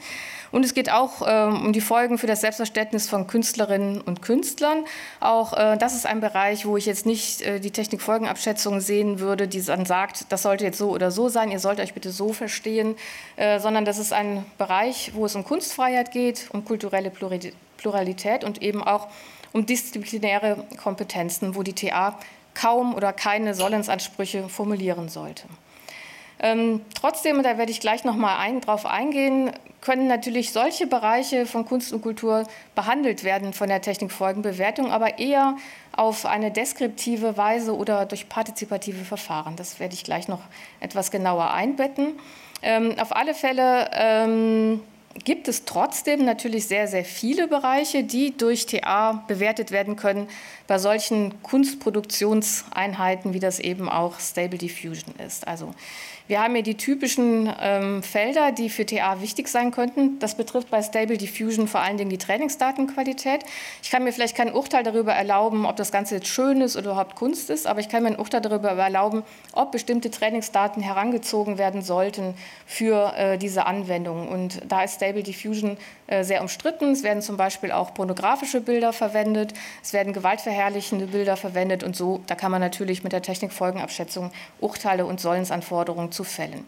Und 0.52 0.64
es 0.64 0.74
geht 0.74 0.90
auch 0.92 1.22
äh, 1.22 1.46
um 1.48 1.74
die 1.74 1.82
Folgen 1.82 2.18
für 2.18 2.28
das 2.28 2.42
Selbstverständnis 2.42 3.10
von 3.10 3.28
Künstlerinnen 3.28 4.00
und 4.00 4.22
Künstlern. 4.22 4.86
Auch 5.20 5.54
äh, 5.54 5.78
das 5.78 5.96
ist 5.96 6.06
ein 6.06 6.22
Bereich, 6.22 6.66
wo 6.66 6.78
ich 6.78 6.86
jetzt 6.86 7.06
nicht 7.06 7.42
äh, 7.42 7.60
die 7.60 7.72
Technikfolgenabschätzung 7.72 8.80
sehen 8.80 9.20
würde, 9.20 9.48
die 9.48 9.62
dann 9.62 9.86
sagt, 9.86 10.26
das 10.30 10.44
sollte 10.44 10.64
jetzt 10.64 10.78
so 10.78 10.92
oder 10.92 11.12
so 11.12 11.30
sein, 11.30 11.52
ihr 11.52 11.60
sollt 11.60 11.80
euch 11.80 11.94
bitte 11.94 12.12
so 12.12 12.32
verstehen, 12.32 12.96
äh, 13.36 13.60
sondern 13.60 13.86
das 13.86 13.98
ist 13.98 14.14
ein 14.14 14.46
Bereich, 14.58 15.12
wo 15.14 15.26
es 15.26 15.36
um 15.36 15.44
Kunstfreiheit 15.44 16.12
geht, 16.12 16.48
um 16.52 16.64
kulturelle 16.64 17.12
Pluralität 17.78 18.44
und 18.44 18.62
eben 18.62 18.84
auch 18.84 19.08
um 19.56 19.66
disziplinäre 19.66 20.66
Kompetenzen, 20.84 21.56
wo 21.56 21.64
die 21.64 21.72
TA 21.72 22.20
kaum 22.54 22.94
oder 22.94 23.14
keine 23.14 23.56
Sollensansprüche 23.56 24.50
formulieren 24.50 25.08
sollte. 25.08 25.44
Ähm, 26.40 26.82
trotzdem, 26.94 27.42
da 27.42 27.58
werde 27.58 27.72
ich 27.72 27.80
gleich 27.80 28.04
noch 28.04 28.18
mal 28.18 28.38
ein, 28.38 28.60
drauf 28.60 28.86
eingehen, 28.86 29.52
können 29.80 30.08
natürlich 30.08 30.52
solche 30.52 30.88
Bereiche 30.88 31.46
von 31.46 31.64
Kunst 31.64 31.94
und 31.94 32.02
Kultur 32.02 32.46
behandelt 32.76 33.24
werden 33.24 33.54
von 33.54 33.70
der 33.70 33.82
Technikfolgenbewertung, 33.82 34.92
aber 34.92 35.20
eher 35.20 35.56
auf 35.96 36.26
eine 36.26 36.52
deskriptive 36.52 37.38
Weise 37.38 37.78
oder 37.78 38.06
durch 38.06 38.28
partizipative 38.28 39.06
Verfahren. 39.06 39.56
Das 39.56 39.80
werde 39.80 39.94
ich 39.94 40.04
gleich 40.04 40.28
noch 40.28 40.42
etwas 40.82 41.12
genauer 41.12 41.52
einbetten. 41.52 42.20
Ähm, 42.62 42.96
auf 43.00 43.16
alle 43.16 43.34
Fälle 43.34 43.90
ähm, 43.94 44.82
gibt 45.24 45.48
es 45.48 45.66
trotzdem 45.66 46.26
natürlich 46.26 46.68
sehr, 46.68 46.88
sehr 46.88 47.06
viele 47.06 47.48
Bereiche, 47.48 48.04
die 48.04 48.36
durch 48.36 48.66
TA 48.66 49.24
bewertet 49.28 49.72
werden 49.72 49.96
können, 49.96 50.28
bei 50.68 50.78
solchen 50.78 51.42
Kunstproduktionseinheiten, 51.42 53.34
wie 53.34 53.40
das 53.40 53.60
eben 53.60 53.88
auch 53.88 54.20
Stable 54.20 54.58
Diffusion 54.58 55.16
ist. 55.26 55.48
Also 55.48 55.74
wir 56.28 56.42
haben 56.42 56.56
hier 56.56 56.64
die 56.64 56.76
typischen 56.76 57.54
ähm, 57.62 58.02
Felder, 58.02 58.52
die 58.52 58.70
für 58.70 58.86
TA 58.86 59.22
wichtig 59.22 59.48
sein 59.48 59.70
könnten. 59.70 60.18
Das 60.18 60.36
betrifft 60.36 60.72
bei 60.72 60.82
Stable 60.82 61.18
Diffusion 61.18 61.68
vor 61.68 61.82
allen 61.82 61.98
Dingen 61.98 62.10
die 62.10 62.18
Trainingsdatenqualität. 62.18 63.44
Ich 63.84 63.92
kann 63.92 64.04
mir 64.04 64.12
vielleicht 64.12 64.36
kein 64.36 64.52
Urteil 64.52 64.84
darüber 64.84 65.14
erlauben, 65.14 65.68
ob 65.68 65.76
das 65.76 65.92
Ganze 65.92 66.16
jetzt 66.16 66.28
schön 66.28 66.62
ist 66.62 66.78
oder 66.78 66.92
überhaupt 66.92 67.16
Kunst 67.16 67.52
ist, 67.52 67.68
aber 67.68 67.80
ich 67.80 67.90
kann 67.90 68.02
mir 68.02 68.10
ein 68.10 68.20
Urteil 68.20 68.42
darüber 68.42 68.72
erlauben, 68.72 69.22
ob 69.54 69.72
bestimmte 69.72 70.10
Trainingsdaten 70.10 70.82
herangezogen 70.82 71.60
werden 71.60 71.84
sollten 71.84 72.34
für 72.66 73.14
äh, 73.16 73.38
diese 73.38 73.68
Anwendung. 73.68 74.28
Und 74.28 74.62
da 74.68 74.84
ist 74.84 74.96
Stable 74.96 75.22
Diffusion 75.22 75.78
äh, 76.08 76.24
sehr 76.24 76.42
umstritten. 76.42 76.92
Es 76.92 77.04
werden 77.04 77.22
zum 77.22 77.38
Beispiel 77.38 77.72
auch 77.72 77.94
pornografische 77.94 78.62
Bilder 78.62 78.94
verwendet, 78.94 79.54
es 79.84 79.94
werden 79.94 80.12
gewaltverherrlichende 80.12 81.06
Bilder 81.06 81.38
verwendet 81.38 81.84
und 81.84 81.96
so, 81.96 82.22
da 82.26 82.34
kann 82.34 82.52
man 82.52 82.62
natürlich 82.62 83.04
mit 83.04 83.14
der 83.14 83.22
Technikfolgenabschätzung 83.22 84.32
Urteile 84.60 85.06
und 85.06 85.20
Sollensanforderungen 85.20 86.12
zu 86.16 86.24
fällen. 86.24 86.66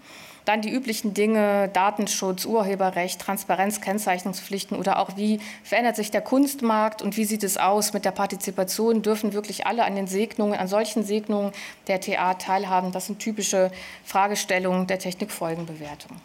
Dann 0.47 0.61
die 0.61 0.69
üblichen 0.69 1.13
Dinge, 1.13 1.67
Datenschutz, 1.73 2.45
Urheberrecht, 2.45 3.19
Transparenz, 3.19 3.81
Kennzeichnungspflichten 3.81 4.77
oder 4.77 4.99
auch 4.99 5.17
wie 5.17 5.41
verändert 5.61 5.97
sich 5.97 6.09
der 6.09 6.21
Kunstmarkt 6.21 7.01
und 7.01 7.17
wie 7.17 7.25
sieht 7.25 7.43
es 7.43 7.57
aus 7.57 7.91
mit 7.91 8.05
der 8.05 8.11
Partizipation? 8.11 9.01
Dürfen 9.01 9.33
wirklich 9.33 9.67
alle 9.67 9.83
an 9.83 9.95
den 9.95 10.07
Segnungen, 10.07 10.57
an 10.57 10.69
solchen 10.69 11.03
Segnungen 11.03 11.51
der 11.87 11.99
TA 11.99 12.35
teilhaben? 12.35 12.93
Das 12.93 13.07
sind 13.07 13.19
typische 13.19 13.71
Fragestellungen 14.05 14.87
der 14.87 14.99
Technikfolgenbewertung. 14.99 16.15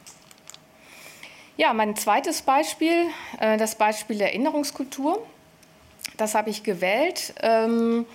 Ja, 1.56 1.72
mein 1.74 1.96
zweites 1.96 2.42
Beispiel, 2.42 3.06
äh, 3.40 3.56
das 3.56 3.74
Beispiel 3.74 4.18
der 4.18 4.28
Erinnerungskultur. 4.28 5.20
Das 6.16 6.36
habe 6.36 6.48
ich 6.50 6.62
gewählt. 6.62 7.34
Ähm, 7.42 8.06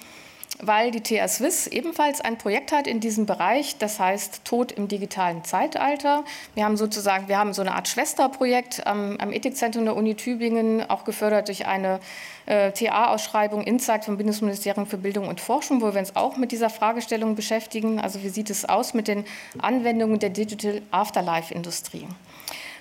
weil 0.60 0.92
die 0.92 1.02
TH 1.02 1.28
Swiss 1.28 1.68
ebenfalls 1.68 2.22
ein 2.22 2.38
Projekt 2.38 2.72
hat 2.72 2.88
in 2.88 3.00
diesem 3.00 3.26
Bereich, 3.26 3.78
das 3.78 4.00
heißt 4.00 4.44
Tod 4.44 4.72
im 4.72 4.88
digitalen 4.88 5.44
Zeitalter. 5.44 6.24
Wir 6.56 6.66
haben 6.66 6.78
sozusagen, 6.78 7.28
wir 7.28 7.38
haben 7.38 7.54
so 7.54 7.62
eine 7.62 7.76
Art 7.76 7.88
Schwesterprojekt 7.88 8.88
am, 8.88 9.18
am 9.18 9.32
Ethikzentrum 9.32 9.86
der 9.86 9.96
Uni 9.96 10.16
Tübingen, 10.16 10.90
auch 10.90 11.04
gefördert 11.04 11.48
durch 11.48 11.68
eine 11.68 12.00
äh, 12.48 12.72
TA-Ausschreibung 12.72 13.64
Insight 13.64 14.06
vom 14.06 14.18
Bundesministerium 14.18 14.88
für 14.88 14.98
Bildung 14.98 15.28
und 15.28 15.40
Forschung, 15.40 15.82
wo 15.82 15.94
wir 15.94 16.00
uns 16.00 16.16
auch 16.16 16.38
mit 16.38 16.52
dieser 16.52 16.70
Fragestellung 16.70 17.36
beschäftigen. 17.36 18.00
Also 18.00 18.24
wie 18.24 18.30
sieht 18.30 18.50
es 18.50 18.66
aus 18.66 18.94
mit 18.94 19.08
den 19.08 19.26
Anwendungen 19.60 20.20
der 20.20 20.30
Digital 20.30 20.82
Afterlife-Industrie? 20.92 22.08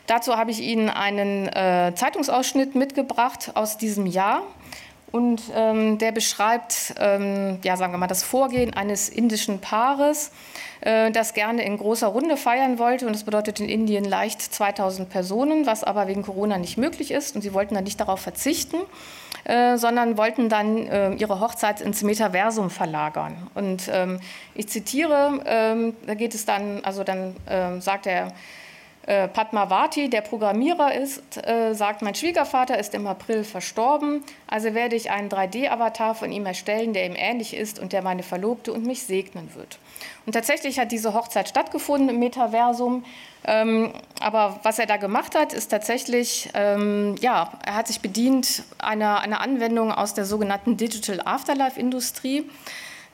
Dazu 0.07 0.37
habe 0.37 0.53
ich 0.53 0.61
Ihnen 0.61 0.89
einen 0.89 1.49
äh, 1.49 1.93
Zeitungsausschnitt 1.95 2.77
mitgebracht 2.77 3.51
aus 3.55 3.77
diesem 3.77 4.07
Jahr. 4.07 4.43
Und 5.16 5.44
ähm, 5.55 5.96
der 5.96 6.12
beschreibt, 6.12 6.94
ähm, 7.00 7.59
ja, 7.64 7.79
sagen 7.79 7.94
wir 7.94 7.96
mal, 7.96 8.07
das 8.07 8.22
Vorgehen 8.22 8.74
eines 8.74 9.09
indischen 9.09 9.62
Paares, 9.62 10.31
äh, 10.83 11.11
das 11.11 11.33
gerne 11.33 11.64
in 11.64 11.79
großer 11.79 12.07
Runde 12.07 12.37
feiern 12.37 12.79
wollte. 12.79 13.07
Und 13.07 13.14
das 13.14 13.24
bedeutet 13.24 13.59
in 13.59 13.66
Indien 13.66 14.05
leicht 14.05 14.42
2000 14.42 15.09
Personen, 15.09 15.64
was 15.64 15.85
aber 15.85 16.07
wegen 16.07 16.20
Corona 16.20 16.59
nicht 16.59 16.76
möglich 16.76 17.12
ist. 17.12 17.35
Und 17.35 17.40
sie 17.40 17.55
wollten 17.55 17.74
dann 17.74 17.85
nicht 17.85 17.98
darauf 17.98 18.20
verzichten, 18.20 18.76
äh, 19.44 19.79
sondern 19.79 20.18
wollten 20.18 20.50
dann 20.50 20.87
äh, 20.87 21.14
ihre 21.14 21.40
Hochzeit 21.40 21.81
ins 21.81 22.02
Metaversum 22.02 22.68
verlagern. 22.68 23.38
Und 23.55 23.88
ähm, 23.90 24.20
ich 24.55 24.68
zitiere, 24.68 25.40
ähm, 25.46 25.96
da 26.07 26.12
geht 26.12 26.35
es 26.35 26.44
dann, 26.44 26.85
also 26.85 27.05
dann 27.05 27.35
ähm, 27.48 27.81
sagt 27.81 28.07
er, 28.07 28.33
äh, 29.07 29.29
Padmavati, 29.29 30.11
der 30.11 30.21
Programmierer 30.21 30.95
ist, 30.95 31.37
äh, 31.47 31.75
sagt, 31.75 32.03
mein 32.03 32.14
Schwiegervater 32.14 32.79
ist 32.79 32.92
im 32.95 33.07
April 33.07 33.45
verstorben, 33.45 34.25
also 34.49 34.75
werde 34.75 34.97
ich 34.97 35.11
einen 35.11 35.29
3D-Avatar 35.29 36.14
von 36.16 36.33
ihm 36.33 36.45
erstellen, 36.45 36.92
der 36.92 37.07
ihm 37.07 37.14
ähnlich 37.16 37.57
ist 37.57 37.79
und 37.79 37.92
der 37.92 38.03
meine 38.03 38.25
Verlobte 38.25 38.73
und 38.73 38.85
mich 38.85 39.05
segnen 39.05 39.55
wird. 39.55 39.79
Und 40.27 40.33
tatsächlich 40.33 40.81
hat 40.81 40.90
diese 40.90 41.14
Hochzeit 41.14 41.49
stattgefunden 41.49 42.09
im 42.09 42.19
Metaversum. 42.19 43.05
Ähm, 43.45 43.92
aber 44.19 44.59
was 44.64 44.81
er 44.81 44.87
da 44.87 44.97
gemacht 44.97 45.37
hat, 45.37 45.53
ist 45.53 45.69
tatsächlich, 45.69 46.51
ähm, 46.55 47.14
ja, 47.21 47.53
er 47.64 47.77
hat 47.77 47.87
sich 47.87 48.01
bedient 48.01 48.64
einer, 48.79 49.21
einer 49.21 49.40
Anwendung 49.40 49.92
aus 49.92 50.14
der 50.14 50.25
sogenannten 50.25 50.77
Digital 50.77 51.21
Afterlife-Industrie. 51.25 52.51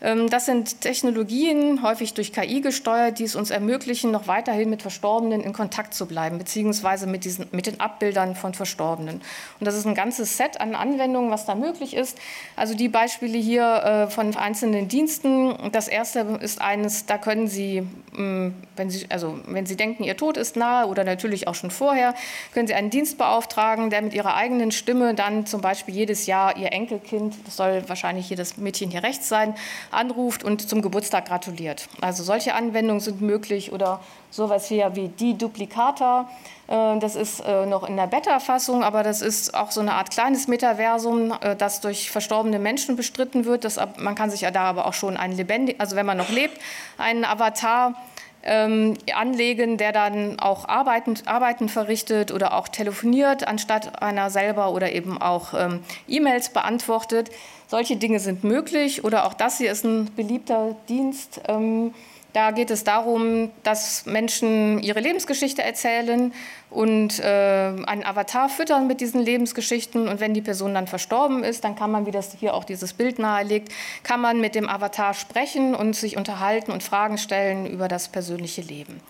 Ähm, 0.02 0.28
das 0.28 0.46
sind 0.46 0.80
Technologien, 0.80 1.82
häufig 1.82 2.12
durch 2.14 2.32
KI 2.32 2.60
gesteuert, 2.60 3.20
die 3.20 3.24
es 3.24 3.36
uns 3.36 3.50
ermöglichen, 3.50 4.10
noch 4.10 4.26
weiterhin 4.26 4.68
mit 4.68 4.82
Verstorbenen 4.82 5.40
in 5.42 5.52
Kontakt 5.52 5.94
zu 5.94 6.06
bleiben, 6.06 6.38
beziehungsweise 6.38 7.06
mit, 7.06 7.24
diesen, 7.24 7.46
mit 7.52 7.66
den 7.66 7.80
Abbildern 7.80 8.34
von 8.34 8.52
Verstorbenen. 8.52 9.22
Und 9.60 9.66
das 9.66 9.76
ist 9.76 9.86
ein 9.86 9.94
ganzes 9.94 10.36
Set 10.36 10.60
an 10.60 10.74
Anwendungen, 10.74 11.30
was 11.30 11.46
da 11.46 11.54
möglich 11.54 11.94
ist. 11.94 12.18
Also 12.56 12.74
die 12.74 12.88
Beispiele 12.88 13.38
hier 13.38 13.64
äh, 13.64 14.10
von 14.10 14.36
einzelnen 14.36 14.88
Diensten. 14.88 15.54
Das 15.70 15.86
erste 15.86 16.20
ist 16.40 16.60
eines, 16.60 17.06
da 17.06 17.16
können 17.16 17.46
Sie, 17.46 17.82
mm, 18.12 18.48
wenn 18.74 18.90
Sie, 18.90 19.06
also 19.08 19.38
wenn 19.46 19.66
Sie 19.66 19.76
denken, 19.76 20.02
Ihr 20.02 20.16
Tod 20.16 20.36
ist 20.36 20.56
nahe 20.56 20.86
oder 20.88 21.04
natürlich 21.04 21.46
auch 21.46 21.54
schon 21.54 21.70
vorher, 21.70 22.14
können 22.52 22.66
Sie 22.66 22.74
einen 22.74 22.90
Dienst 22.90 23.18
beauftragen, 23.18 23.90
der 23.90 24.02
mit 24.02 24.14
Ihrer 24.14 24.34
eigenen 24.34 24.72
Stimme 24.72 25.14
dann 25.14 25.46
zum 25.46 25.60
Beispiel 25.60 25.94
jedes 25.94 26.26
Jahr 26.26 26.56
Ihr 26.56 26.72
Enkelkind, 26.72 27.36
das 27.44 27.56
soll 27.56 27.84
wahrscheinlich 27.86 28.26
hier 28.26 28.36
das 28.36 28.56
Mädchen 28.56 28.90
hier 28.90 29.04
rechts 29.04 29.28
sein, 29.28 29.54
anruft 29.92 30.44
und 30.44 30.68
zum 30.68 30.82
Geburtstag 30.82 31.26
gratuliert. 31.26 31.88
Also 32.00 32.22
solche 32.22 32.54
Anwendungen 32.54 33.00
sind 33.00 33.20
möglich 33.20 33.72
oder 33.72 34.00
sowas 34.30 34.66
hier 34.66 34.94
wie 34.96 35.08
die 35.08 35.36
Duplicata. 35.36 36.28
Äh, 36.68 36.98
das 36.98 37.16
ist 37.16 37.40
äh, 37.40 37.66
noch 37.66 37.88
in 37.88 37.96
der 37.96 38.06
Beta-Fassung, 38.06 38.82
aber 38.82 39.02
das 39.02 39.22
ist 39.22 39.54
auch 39.54 39.70
so 39.70 39.80
eine 39.80 39.94
Art 39.94 40.10
kleines 40.10 40.48
Metaversum, 40.48 41.34
äh, 41.40 41.56
das 41.56 41.80
durch 41.80 42.10
verstorbene 42.10 42.58
Menschen 42.58 42.96
bestritten 42.96 43.44
wird. 43.44 43.64
Das, 43.64 43.78
man 43.98 44.14
kann 44.14 44.30
sich 44.30 44.42
ja 44.42 44.50
da 44.50 44.62
aber 44.62 44.86
auch 44.86 44.94
schon 44.94 45.16
einen 45.16 45.36
lebendig, 45.36 45.76
also 45.78 45.96
wenn 45.96 46.06
man 46.06 46.16
noch 46.16 46.30
lebt, 46.30 46.58
einen 46.98 47.24
Avatar 47.24 47.94
ähm, 48.42 48.96
anlegen, 49.14 49.76
der 49.76 49.92
dann 49.92 50.38
auch 50.38 50.68
Arbeiten, 50.68 51.14
Arbeiten 51.26 51.68
verrichtet 51.68 52.32
oder 52.32 52.54
auch 52.54 52.68
telefoniert, 52.68 53.46
anstatt 53.46 54.02
einer 54.02 54.30
selber 54.30 54.72
oder 54.72 54.92
eben 54.92 55.20
auch 55.20 55.54
ähm, 55.54 55.80
E-Mails 56.08 56.50
beantwortet. 56.50 57.30
Solche 57.68 57.96
Dinge 57.96 58.20
sind 58.20 58.44
möglich 58.44 59.04
oder 59.04 59.26
auch 59.26 59.34
das 59.34 59.58
hier 59.58 59.72
ist 59.72 59.84
ein 59.84 60.10
beliebter 60.14 60.76
Dienst. 60.88 61.40
Ähm, 61.48 61.94
da 62.32 62.50
geht 62.50 62.70
es 62.70 62.84
darum, 62.84 63.50
dass 63.62 64.06
Menschen 64.06 64.82
ihre 64.82 65.00
Lebensgeschichte 65.00 65.62
erzählen 65.62 66.32
und 66.70 67.18
äh, 67.20 67.24
einen 67.26 68.04
Avatar 68.04 68.48
füttern 68.48 68.86
mit 68.86 69.00
diesen 69.00 69.20
Lebensgeschichten. 69.20 70.08
Und 70.08 70.20
wenn 70.20 70.32
die 70.32 70.40
Person 70.40 70.74
dann 70.74 70.86
verstorben 70.86 71.44
ist, 71.44 71.64
dann 71.64 71.76
kann 71.76 71.90
man, 71.90 72.06
wie 72.06 72.10
das 72.10 72.34
hier 72.38 72.54
auch 72.54 72.64
dieses 72.64 72.94
Bild 72.94 73.18
nahelegt, 73.18 73.70
kann 74.02 74.20
man 74.20 74.40
mit 74.40 74.54
dem 74.54 74.68
Avatar 74.68 75.12
sprechen 75.12 75.74
und 75.74 75.94
sich 75.94 76.16
unterhalten 76.16 76.72
und 76.72 76.82
Fragen 76.82 77.18
stellen 77.18 77.66
über 77.66 77.88
das 77.88 78.08
persönliche 78.08 78.62
Leben. 78.62 79.00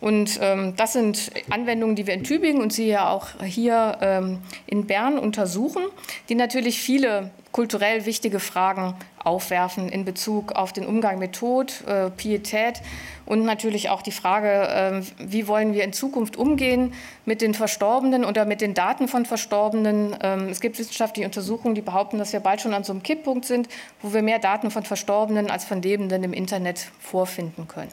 Und 0.00 0.38
ähm, 0.40 0.74
das 0.76 0.94
sind 0.94 1.30
Anwendungen, 1.50 1.94
die 1.94 2.06
wir 2.06 2.14
in 2.14 2.24
Tübingen 2.24 2.62
und 2.62 2.72
Sie 2.72 2.88
ja 2.88 3.10
auch 3.10 3.28
hier 3.44 3.98
ähm, 4.00 4.38
in 4.66 4.86
Bern 4.86 5.18
untersuchen, 5.18 5.82
die 6.30 6.34
natürlich 6.34 6.80
viele 6.80 7.30
kulturell 7.52 8.06
wichtige 8.06 8.40
Fragen 8.40 8.94
aufwerfen 9.22 9.88
in 9.88 10.04
Bezug 10.04 10.52
auf 10.52 10.72
den 10.72 10.86
Umgang 10.86 11.18
mit 11.18 11.32
Tod, 11.34 11.84
äh, 11.86 12.10
Pietät 12.10 12.80
und 13.26 13.44
natürlich 13.44 13.90
auch 13.90 14.02
die 14.02 14.12
Frage, 14.12 14.48
äh, 14.48 15.02
wie 15.18 15.46
wollen 15.46 15.74
wir 15.74 15.84
in 15.84 15.92
Zukunft 15.92 16.36
umgehen 16.36 16.94
mit 17.24 17.42
den 17.42 17.54
Verstorbenen 17.54 18.24
oder 18.24 18.44
mit 18.44 18.60
den 18.60 18.74
Daten 18.74 19.08
von 19.08 19.26
Verstorbenen. 19.26 20.16
Ähm, 20.22 20.48
es 20.48 20.60
gibt 20.60 20.78
wissenschaftliche 20.78 21.26
Untersuchungen, 21.26 21.74
die 21.74 21.82
behaupten, 21.82 22.18
dass 22.18 22.32
wir 22.32 22.40
bald 22.40 22.60
schon 22.60 22.74
an 22.74 22.84
so 22.84 22.92
einem 22.92 23.02
Kipppunkt 23.02 23.44
sind, 23.44 23.68
wo 24.00 24.12
wir 24.12 24.22
mehr 24.22 24.38
Daten 24.38 24.70
von 24.70 24.84
Verstorbenen 24.84 25.50
als 25.50 25.64
von 25.64 25.82
Lebenden 25.82 26.24
im 26.24 26.32
Internet 26.32 26.90
vorfinden 27.00 27.68
können. 27.68 27.92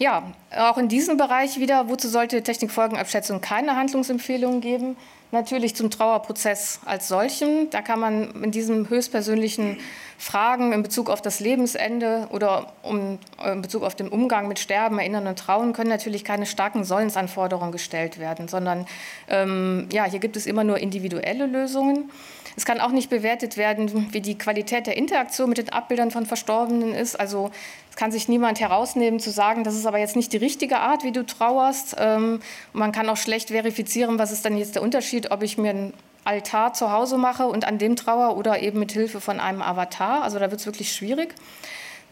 Ja, 0.00 0.32
auch 0.56 0.76
in 0.76 0.88
diesem 0.88 1.16
Bereich 1.16 1.60
wieder, 1.60 1.88
wozu 1.88 2.08
sollte 2.08 2.42
Technikfolgenabschätzung 2.42 3.40
keine 3.40 3.76
Handlungsempfehlungen 3.76 4.60
geben? 4.60 4.96
Natürlich 5.34 5.74
zum 5.74 5.90
Trauerprozess 5.90 6.78
als 6.84 7.08
solchen. 7.08 7.68
Da 7.70 7.82
kann 7.82 7.98
man 7.98 8.44
in 8.44 8.52
diesem 8.52 8.88
höchstpersönlichen 8.88 9.78
Fragen 10.16 10.72
in 10.72 10.84
Bezug 10.84 11.10
auf 11.10 11.22
das 11.22 11.40
Lebensende 11.40 12.28
oder 12.30 12.72
um, 12.82 13.18
in 13.44 13.60
Bezug 13.60 13.82
auf 13.82 13.96
den 13.96 14.06
Umgang 14.06 14.46
mit 14.46 14.60
Sterben, 14.60 15.00
Erinnern 15.00 15.26
und 15.26 15.36
Trauen 15.36 15.72
können 15.72 15.90
natürlich 15.90 16.22
keine 16.22 16.46
starken 16.46 16.84
Sollensanforderungen 16.84 17.72
gestellt 17.72 18.20
werden, 18.20 18.46
sondern 18.46 18.86
ähm, 19.26 19.88
ja, 19.90 20.04
hier 20.04 20.20
gibt 20.20 20.36
es 20.36 20.46
immer 20.46 20.62
nur 20.62 20.78
individuelle 20.78 21.46
Lösungen. 21.46 22.12
Es 22.56 22.64
kann 22.64 22.80
auch 22.80 22.90
nicht 22.90 23.10
bewertet 23.10 23.56
werden, 23.56 24.12
wie 24.12 24.20
die 24.20 24.38
Qualität 24.38 24.86
der 24.86 24.96
Interaktion 24.96 25.48
mit 25.48 25.58
den 25.58 25.70
Abbildern 25.70 26.10
von 26.10 26.26
Verstorbenen 26.26 26.94
ist. 26.94 27.18
Also 27.18 27.50
es 27.90 27.96
kann 27.96 28.12
sich 28.12 28.28
niemand 28.28 28.60
herausnehmen 28.60 29.20
zu 29.20 29.30
sagen, 29.30 29.64
das 29.64 29.74
ist 29.74 29.86
aber 29.86 29.98
jetzt 29.98 30.16
nicht 30.16 30.32
die 30.32 30.38
richtige 30.38 30.78
Art, 30.78 31.04
wie 31.04 31.12
du 31.12 31.24
trauerst. 31.24 31.96
Ähm, 31.98 32.40
man 32.72 32.92
kann 32.92 33.08
auch 33.08 33.16
schlecht 33.16 33.48
verifizieren, 33.48 34.18
was 34.18 34.32
ist 34.32 34.44
dann 34.44 34.56
jetzt 34.56 34.74
der 34.74 34.82
Unterschied, 34.82 35.30
ob 35.30 35.42
ich 35.42 35.58
mir 35.58 35.70
ein 35.70 35.94
Altar 36.24 36.72
zu 36.72 36.90
Hause 36.90 37.18
mache 37.18 37.46
und 37.46 37.66
an 37.66 37.78
dem 37.78 37.96
Trauer 37.96 38.36
oder 38.36 38.62
eben 38.62 38.78
mit 38.78 38.92
Hilfe 38.92 39.20
von 39.20 39.40
einem 39.40 39.62
Avatar. 39.62 40.22
Also 40.22 40.38
da 40.38 40.50
wird 40.50 40.60
es 40.60 40.66
wirklich 40.66 40.92
schwierig. 40.92 41.34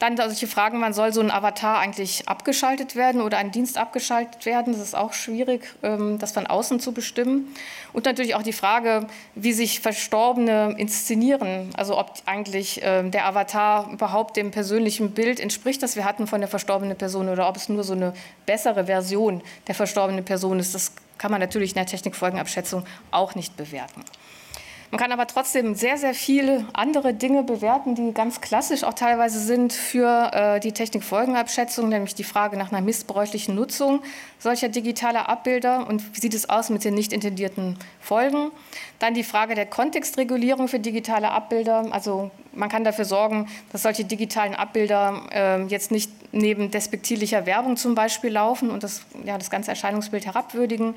Dann 0.02 0.16
solche 0.16 0.48
Fragen, 0.48 0.80
wann 0.80 0.92
soll 0.92 1.12
so 1.12 1.20
ein 1.20 1.30
Avatar 1.30 1.78
eigentlich 1.78 2.28
abgeschaltet 2.28 2.96
werden 2.96 3.20
oder 3.20 3.38
ein 3.38 3.52
Dienst 3.52 3.78
abgeschaltet 3.78 4.44
werden? 4.46 4.72
Das 4.72 4.82
ist 4.82 4.96
auch 4.96 5.12
schwierig, 5.12 5.62
ähm, 5.84 6.18
das 6.18 6.32
von 6.32 6.44
außen 6.48 6.80
zu 6.80 6.90
bestimmen. 6.90 7.54
Und 7.92 8.06
natürlich 8.06 8.34
auch 8.34 8.42
die 8.42 8.52
Frage, 8.52 9.06
wie 9.36 9.52
sich 9.52 9.78
Verstorbene 9.78 10.74
inszenieren. 10.76 11.70
Also 11.76 11.96
ob 12.00 12.14
eigentlich 12.26 12.80
ähm, 12.82 13.12
der 13.12 13.26
Avatar 13.26 13.92
überhaupt 13.92 14.36
dem 14.36 14.50
persönlichen 14.50 15.12
Bild 15.12 15.38
entspricht, 15.38 15.80
das 15.84 15.94
wir 15.94 16.04
hatten 16.04 16.26
von 16.26 16.40
der 16.40 16.48
verstorbenen 16.48 16.98
Person 16.98 17.28
oder 17.28 17.48
ob 17.48 17.54
es 17.54 17.68
nur 17.68 17.84
so 17.84 17.92
eine 17.92 18.12
bessere 18.44 18.86
Version 18.86 19.40
der 19.68 19.76
verstorbenen 19.76 20.24
Person 20.24 20.58
ist. 20.58 20.74
Das 20.74 20.90
kann 21.16 21.30
man 21.30 21.38
natürlich 21.38 21.70
in 21.70 21.76
der 21.76 21.86
Technikfolgenabschätzung 21.86 22.84
auch 23.12 23.36
nicht 23.36 23.56
bewerten. 23.56 24.02
Man 24.92 25.00
kann 25.00 25.10
aber 25.10 25.26
trotzdem 25.26 25.74
sehr, 25.74 25.96
sehr 25.96 26.12
viele 26.12 26.66
andere 26.74 27.14
Dinge 27.14 27.44
bewerten, 27.44 27.94
die 27.94 28.12
ganz 28.12 28.42
klassisch 28.42 28.84
auch 28.84 28.92
teilweise 28.92 29.40
sind 29.40 29.72
für 29.72 30.30
äh, 30.34 30.60
die 30.60 30.72
Technikfolgenabschätzung, 30.72 31.88
nämlich 31.88 32.14
die 32.14 32.24
Frage 32.24 32.58
nach 32.58 32.70
einer 32.70 32.82
missbräuchlichen 32.82 33.54
Nutzung 33.54 34.02
solcher 34.38 34.68
digitaler 34.68 35.30
Abbilder 35.30 35.86
und 35.88 36.14
wie 36.14 36.20
sieht 36.20 36.34
es 36.34 36.50
aus 36.50 36.68
mit 36.68 36.84
den 36.84 36.92
nicht 36.92 37.14
intendierten 37.14 37.78
Folgen. 38.02 38.50
Dann 38.98 39.14
die 39.14 39.24
Frage 39.24 39.54
der 39.54 39.64
Kontextregulierung 39.64 40.68
für 40.68 40.78
digitale 40.78 41.30
Abbilder. 41.30 41.86
Also 41.90 42.30
man 42.52 42.68
kann 42.68 42.84
dafür 42.84 43.06
sorgen, 43.06 43.48
dass 43.72 43.84
solche 43.84 44.04
digitalen 44.04 44.54
Abbilder 44.54 45.22
äh, 45.32 45.62
jetzt 45.68 45.90
nicht 45.90 46.10
neben 46.32 46.70
despektierlicher 46.70 47.46
Werbung 47.46 47.76
zum 47.76 47.94
Beispiel 47.94 48.30
laufen 48.30 48.70
und 48.70 48.82
das, 48.82 49.02
ja, 49.24 49.38
das 49.38 49.50
ganze 49.50 49.70
Erscheinungsbild 49.70 50.26
herabwürdigen. 50.26 50.94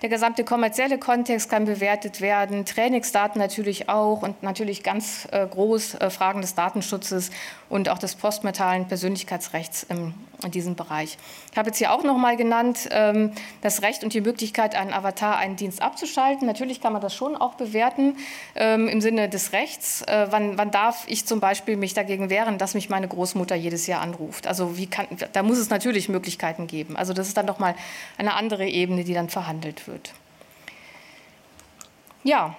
Der 0.00 0.08
gesamte 0.08 0.44
kommerzielle 0.44 0.98
Kontext 0.98 1.50
kann 1.50 1.64
bewertet 1.64 2.20
werden, 2.20 2.64
Trainingsdaten 2.64 3.40
natürlich 3.40 3.88
auch 3.88 4.22
und 4.22 4.42
natürlich 4.42 4.82
ganz 4.82 5.26
äh, 5.32 5.46
groß 5.46 5.96
äh, 5.96 6.10
Fragen 6.10 6.40
des 6.40 6.54
Datenschutzes 6.54 7.30
und 7.68 7.88
auch 7.88 7.98
des 7.98 8.14
postmetalen 8.14 8.86
Persönlichkeitsrechts 8.86 9.84
im, 9.88 10.14
in 10.44 10.50
diesem 10.50 10.74
Bereich. 10.74 11.16
Ich 11.50 11.58
habe 11.58 11.68
jetzt 11.68 11.78
hier 11.78 11.92
auch 11.92 12.02
noch 12.02 12.16
mal 12.16 12.36
genannt 12.36 12.88
ähm, 12.90 13.32
das 13.62 13.82
Recht 13.82 14.04
und 14.04 14.12
die 14.12 14.20
Möglichkeit, 14.20 14.74
einen 14.74 14.92
Avatar, 14.92 15.36
einen 15.38 15.56
Dienst 15.56 15.82
abzuschalten. 15.82 16.46
Natürlich 16.46 16.80
kann 16.80 16.92
man 16.92 17.02
das 17.02 17.14
schon 17.14 17.36
auch 17.36 17.54
bewerten 17.54 18.16
ähm, 18.54 18.88
im 18.88 19.00
Sinne 19.00 19.28
des 19.28 19.52
Rechts. 19.52 20.02
Äh, 20.02 20.26
wann, 20.30 20.58
wann 20.58 20.70
darf 20.70 21.04
ich 21.06 21.26
zum 21.26 21.40
Beispiel 21.40 21.76
mich 21.76 21.94
dagegen 21.94 22.30
wehren, 22.30 22.58
dass 22.58 22.74
mich 22.74 22.88
meine 22.88 23.08
Großmutter 23.08 23.54
jedes 23.54 23.86
Jahr 23.86 24.02
anruft? 24.02 24.46
Also 24.46 24.76
wie 24.76 24.86
kann, 24.86 25.06
da 25.32 25.42
muss 25.42 25.58
es 25.58 25.70
natürlich 25.70 26.08
Möglichkeiten 26.08 26.66
geben. 26.66 26.96
Also 26.96 27.12
das 27.12 27.28
ist 27.28 27.36
dann 27.36 27.46
doch 27.46 27.58
mal 27.58 27.74
eine 28.18 28.34
andere 28.34 28.66
Ebene, 28.66 29.04
die 29.04 29.14
dann 29.14 29.28
verhandelt 29.28 29.88
wird. 29.88 30.12
Ja. 32.24 32.56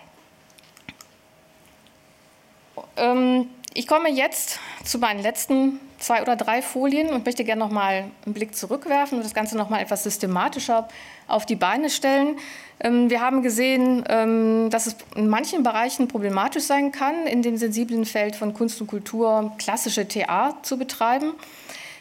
Ähm, 2.96 3.50
ich 3.78 3.86
komme 3.86 4.10
jetzt 4.10 4.60
zu 4.84 4.98
meinen 4.98 5.22
letzten 5.22 5.80
zwei 6.00 6.24
oder 6.24 6.36
drei 6.36 6.64
Folien 6.64 7.10
und 7.10 7.28
möchte 7.28 7.44
gerne 7.44 7.60
noch 7.60 7.70
mal 7.70 8.06
einen 8.26 8.34
Blick 8.34 8.56
zurückwerfen 8.56 9.20
und 9.20 9.24
das 9.24 9.36
Ganze 9.36 9.56
noch 9.56 9.70
mal 9.70 9.80
etwas 9.80 10.04
systematischer 10.04 10.88
auf 11.28 11.46
die 11.46 11.56
Beine 11.56 11.92
stellen. 11.92 12.40
Ähm, 12.80 13.12
wir 13.12 13.22
haben 13.22 13.44
gesehen, 13.44 14.04
ähm, 14.10 14.72
dass 14.72 14.88
es 14.88 14.96
in 15.16 15.28
manchen 15.28 15.62
Bereichen 15.62 16.08
problematisch 16.08 16.64
sein 16.64 16.92
kann, 16.92 17.28
in 17.28 17.44
dem 17.44 17.58
sensiblen 17.58 18.06
Feld 18.06 18.36
von 18.36 18.56
Kunst 18.56 18.82
und 18.82 18.88
Kultur 18.88 19.54
klassische 19.60 20.08
TA 20.08 20.58
zu 20.64 20.80
betreiben. 20.80 21.34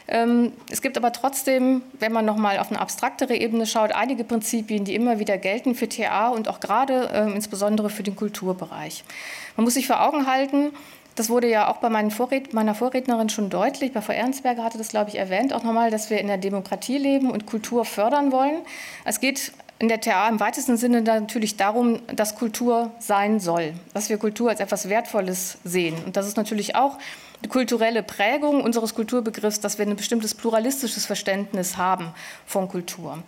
Ähm, 0.07 0.53
es 0.71 0.81
gibt 0.81 0.97
aber 0.97 1.11
trotzdem, 1.11 1.83
wenn 1.99 2.11
man 2.11 2.25
noch 2.25 2.37
mal 2.37 2.57
auf 2.57 2.71
eine 2.71 2.79
abstraktere 2.79 3.35
Ebene 3.35 3.67
schaut, 3.67 3.91
einige 3.91 4.23
Prinzipien, 4.23 4.83
die 4.83 4.95
immer 4.95 5.19
wieder 5.19 5.37
gelten 5.37 5.75
für 5.75 5.87
TA 5.87 6.29
und 6.29 6.47
auch 6.47 6.59
gerade 6.59 7.31
insbesondere 7.35 7.91
für 7.91 8.03
den 8.03 8.15
Kulturbereich. 8.15 9.03
Man 9.57 9.65
muss 9.65 9.73
sich 9.73 9.85
vor 9.85 10.01
Augen 10.01 10.25
halten, 10.25 10.71
das 11.17 11.29
wurde 11.29 11.49
ja 11.49 11.67
auch 11.67 11.77
bei 11.77 12.09
Vorred 12.09 12.53
meiner 12.53 12.75
Vorrednerin 12.75 13.29
schon 13.29 13.49
deutlich. 13.49 13.91
Bei 13.91 14.01
Frau 14.01 14.13
Ernstberger 14.13 14.63
hatte 14.63 14.77
das, 14.77 14.89
glaube 14.89 15.09
ich, 15.09 15.17
erwähnt 15.17 15.51
auch 15.51 15.63
nochmal, 15.63 15.89
dass 15.89 16.09
wir 16.11 16.19
in 16.19 16.27
der 16.27 16.37
Demokratie 16.37 16.97
leben 16.97 17.31
und 17.31 17.47
Kultur 17.47 17.85
fördern 17.85 18.31
wollen. 18.31 18.59
Es 19.03 19.19
geht 19.19 19.51
in 19.79 19.87
der 19.87 19.99
TA 19.99 20.29
im 20.29 20.39
weitesten 20.39 20.77
Sinne 20.77 21.01
natürlich 21.01 21.57
darum, 21.57 21.99
dass 22.15 22.35
Kultur 22.35 22.91
sein 22.99 23.39
soll, 23.39 23.73
dass 23.93 24.09
wir 24.09 24.17
Kultur 24.17 24.49
als 24.49 24.59
etwas 24.59 24.89
Wertvolles 24.89 25.57
sehen. 25.63 25.95
Und 26.05 26.17
das 26.17 26.27
ist 26.27 26.37
natürlich 26.37 26.75
auch 26.75 26.97
kulturelle 27.49 28.03
Prägung 28.03 28.61
unseres 28.61 28.95
Kulturbegriffs, 28.95 29.59
dass 29.59 29.77
wir 29.77 29.85
ein 29.85 29.95
bestimmtes 29.95 30.33
pluralistisches 30.33 31.05
Verständnis 31.05 31.77
haben 31.77 32.13
von 32.45 32.67
Kultur. 32.67 33.19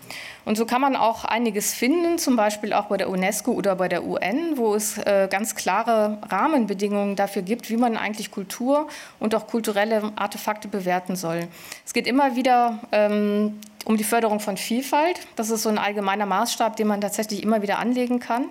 Und 0.45 0.57
so 0.57 0.65
kann 0.65 0.81
man 0.81 0.95
auch 0.95 1.25
einiges 1.25 1.73
finden, 1.73 2.17
zum 2.17 2.35
Beispiel 2.35 2.73
auch 2.73 2.85
bei 2.85 2.97
der 2.97 3.09
UNESCO 3.09 3.51
oder 3.51 3.75
bei 3.75 3.87
der 3.87 4.03
UN, 4.03 4.57
wo 4.57 4.73
es 4.73 4.97
äh, 4.97 5.27
ganz 5.29 5.55
klare 5.55 6.17
Rahmenbedingungen 6.27 7.15
dafür 7.15 7.43
gibt, 7.43 7.69
wie 7.69 7.77
man 7.77 7.97
eigentlich 7.97 8.31
Kultur 8.31 8.87
und 9.19 9.35
auch 9.35 9.47
kulturelle 9.47 10.11
Artefakte 10.15 10.67
bewerten 10.67 11.15
soll. 11.15 11.47
Es 11.85 11.93
geht 11.93 12.07
immer 12.07 12.35
wieder 12.35 12.79
ähm, 12.91 13.59
um 13.85 13.95
die 13.95 14.03
Förderung 14.03 14.39
von 14.39 14.57
Vielfalt. 14.57 15.19
Das 15.35 15.49
ist 15.49 15.63
so 15.63 15.69
ein 15.69 15.77
allgemeiner 15.77 16.25
Maßstab, 16.25 16.75
den 16.75 16.87
man 16.87 16.99
tatsächlich 16.99 17.43
immer 17.43 17.61
wieder 17.61 17.79
anlegen 17.79 18.19
kann. 18.19 18.45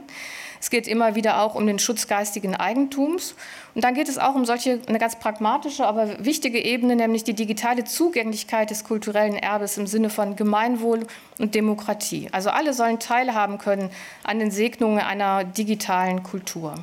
Es 0.61 0.71
geht 0.71 0.89
immer 0.89 1.15
wieder 1.15 1.43
auch 1.43 1.55
um 1.55 1.67
den 1.67 1.79
Schutz 1.79 2.07
geistigen 2.07 2.55
Eigentums. 2.55 3.35
Und 3.75 3.85
dann 3.85 3.95
geht 3.95 4.09
es 4.09 4.19
auch 4.19 4.35
um 4.35 4.45
solche, 4.45 4.81
eine 4.89 4.99
ganz 4.99 5.19
pragmatische, 5.19 5.87
aber 5.87 6.25
wichtige 6.25 6.63
Ebene, 6.63 6.97
nämlich 6.97 7.25
die 7.25 7.35
digitale 7.35 7.85
Zugänglichkeit 7.85 8.71
des 8.71 8.85
kulturellen 8.85 9.37
Erbes 9.37 9.79
im 9.79 9.87
Sinne 9.87 10.11
von 10.11 10.37
Gemeinwohl 10.37 11.07
und 11.39 11.55
Demokratie. 11.55 12.29
Also 12.33 12.51
alle 12.51 12.75
sollen 12.75 12.99
teilhaben 12.99 13.59
können 13.59 13.91
an 14.25 14.39
den 14.39 14.51
Segnungen 14.51 15.01
einer 15.01 15.45
digitalen 15.45 16.23
Kultur. 16.23 16.75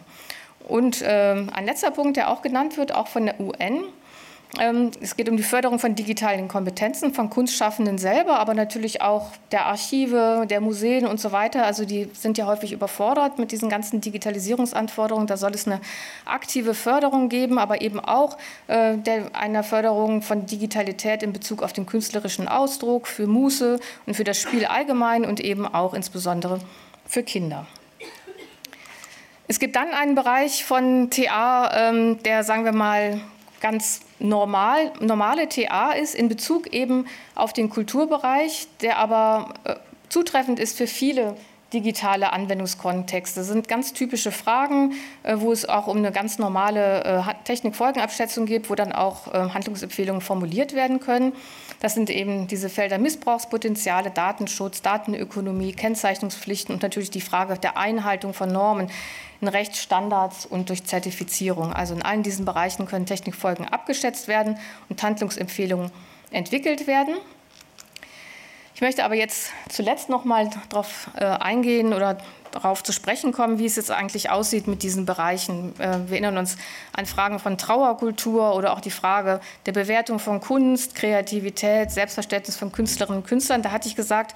Und 0.67 1.01
äh, 1.01 1.45
ein 1.53 1.65
letzter 1.65 1.91
Punkt, 1.91 2.17
der 2.17 2.31
auch 2.31 2.41
genannt 2.41 2.77
wird, 2.77 2.93
auch 2.93 3.07
von 3.07 3.25
der 3.25 3.39
UN, 3.39 3.83
es 5.01 5.17
geht 5.17 5.27
um 5.29 5.37
die 5.37 5.43
Förderung 5.43 5.79
von 5.79 5.95
digitalen 5.95 6.47
Kompetenzen 6.47 7.13
von 7.13 7.29
Kunstschaffenden 7.29 7.97
selber, 7.97 8.39
aber 8.39 8.53
natürlich 8.53 9.01
auch 9.01 9.31
der 9.51 9.65
Archive, 9.65 10.45
der 10.49 10.61
Museen 10.61 11.05
und 11.05 11.19
so 11.19 11.31
weiter. 11.31 11.65
Also 11.65 11.83
die 11.83 12.09
sind 12.13 12.37
ja 12.37 12.45
häufig 12.45 12.71
überfordert 12.71 13.37
mit 13.37 13.51
diesen 13.51 13.69
ganzen 13.69 14.01
Digitalisierungsanforderungen. 14.01 15.27
Da 15.27 15.35
soll 15.37 15.51
es 15.51 15.67
eine 15.67 15.81
aktive 16.25 16.73
Förderung 16.73 17.27
geben, 17.27 17.59
aber 17.59 17.81
eben 17.81 17.99
auch 17.99 18.37
äh, 18.67 18.95
einer 19.33 19.63
Förderung 19.63 20.21
von 20.21 20.45
Digitalität 20.45 21.21
in 21.23 21.33
Bezug 21.33 21.61
auf 21.61 21.73
den 21.73 21.85
künstlerischen 21.85 22.47
Ausdruck, 22.47 23.07
für 23.07 23.27
Muße 23.27 23.79
und 24.05 24.13
für 24.15 24.23
das 24.23 24.39
Spiel 24.39 24.65
allgemein 24.65 25.25
und 25.25 25.39
eben 25.39 25.67
auch 25.67 25.93
insbesondere 25.93 26.59
für 27.05 27.23
Kinder. 27.23 27.65
Es 29.47 29.59
gibt 29.59 29.75
dann 29.75 29.89
einen 29.91 30.15
Bereich 30.15 30.63
von 30.65 31.09
TA, 31.11 31.89
ähm, 31.89 32.23
der, 32.23 32.43
sagen 32.43 32.65
wir 32.65 32.71
mal, 32.71 33.21
ganz 33.61 34.01
normal, 34.19 34.91
normale 34.99 35.49
TA 35.49 35.91
ist 35.91 36.15
in 36.15 36.29
Bezug 36.29 36.73
eben 36.73 37.07
auf 37.35 37.53
den 37.53 37.69
Kulturbereich, 37.69 38.67
der 38.81 38.97
aber 38.97 39.53
äh, 39.63 39.75
zutreffend 40.09 40.59
ist 40.59 40.77
für 40.77 40.87
viele 40.87 41.35
digitale 41.73 42.31
Anwendungskontexte. 42.31 43.39
Das 43.39 43.47
sind 43.47 43.67
ganz 43.67 43.93
typische 43.93 44.31
Fragen, 44.31 44.93
äh, 45.23 45.35
wo 45.37 45.51
es 45.51 45.67
auch 45.67 45.87
um 45.87 45.97
eine 45.97 46.11
ganz 46.11 46.37
normale 46.37 47.03
äh, 47.03 47.21
Technikfolgenabschätzung 47.43 48.45
geht, 48.45 48.69
wo 48.69 48.75
dann 48.75 48.91
auch 48.91 49.27
äh, 49.33 49.49
Handlungsempfehlungen 49.49 50.21
formuliert 50.21 50.73
werden 50.73 50.99
können. 50.99 51.33
Das 51.81 51.93
sind 51.93 52.09
eben 52.09 52.47
diese 52.47 52.69
Felder 52.69 52.97
Missbrauchspotenziale, 52.97 54.11
Datenschutz, 54.11 54.81
Datenökonomie, 54.81 55.73
Kennzeichnungspflichten 55.73 56.73
und 56.73 56.83
natürlich 56.83 57.11
die 57.11 57.21
Frage 57.21 57.57
der 57.57 57.77
Einhaltung 57.77 58.33
von 58.33 58.51
Normen 58.51 58.89
in 59.41 59.47
Rechtsstandards 59.47 60.45
und 60.45 60.69
durch 60.69 60.85
Zertifizierung. 60.85 61.73
Also 61.73 61.93
in 61.93 62.01
allen 62.01 62.23
diesen 62.23 62.45
Bereichen 62.45 62.85
können 62.85 63.05
Technikfolgen 63.05 63.67
abgeschätzt 63.67 64.27
werden 64.27 64.57
und 64.89 65.03
Handlungsempfehlungen 65.03 65.91
entwickelt 66.31 66.87
werden. 66.87 67.15
Ich 68.75 68.81
möchte 68.81 69.05
aber 69.05 69.15
jetzt 69.15 69.51
zuletzt 69.69 70.09
noch 70.09 70.25
mal 70.25 70.49
darauf 70.67 71.09
äh, 71.15 71.23
eingehen 71.23 71.93
oder 71.93 72.17
darauf 72.51 72.83
zu 72.83 72.91
sprechen 72.91 73.31
kommen, 73.31 73.57
wie 73.57 73.65
es 73.65 73.77
jetzt 73.77 73.89
eigentlich 73.89 74.29
aussieht 74.29 74.67
mit 74.67 74.83
diesen 74.83 75.05
Bereichen. 75.05 75.73
Äh, 75.79 75.99
wir 76.07 76.11
erinnern 76.11 76.37
uns 76.37 76.57
an 76.91 77.05
Fragen 77.05 77.39
von 77.39 77.57
Trauerkultur 77.57 78.53
oder 78.53 78.73
auch 78.73 78.81
die 78.81 78.91
Frage 78.91 79.39
der 79.65 79.71
Bewertung 79.71 80.19
von 80.19 80.41
Kunst, 80.41 80.93
Kreativität, 80.93 81.89
Selbstverständnis 81.89 82.57
von 82.57 82.73
Künstlerinnen 82.73 83.21
und 83.21 83.27
Künstlern. 83.27 83.61
Da 83.61 83.71
hatte 83.71 83.87
ich 83.87 83.95
gesagt, 83.95 84.35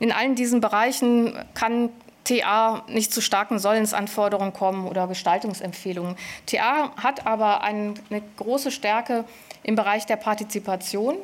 in 0.00 0.12
allen 0.12 0.34
diesen 0.34 0.60
Bereichen 0.60 1.32
kann 1.54 1.88
TA 2.24 2.82
nicht 2.88 3.10
zu 3.10 3.22
starken 3.22 3.58
Sollensanforderungen 3.58 4.52
kommen 4.52 4.86
oder 4.86 5.06
Gestaltungsempfehlungen. 5.06 6.16
TA 6.44 6.94
hat 7.02 7.26
aber 7.26 7.62
eine 7.62 7.94
große 8.36 8.70
Stärke 8.70 9.24
im 9.62 9.76
Bereich 9.76 10.04
der 10.04 10.16
Partizipation. 10.16 11.16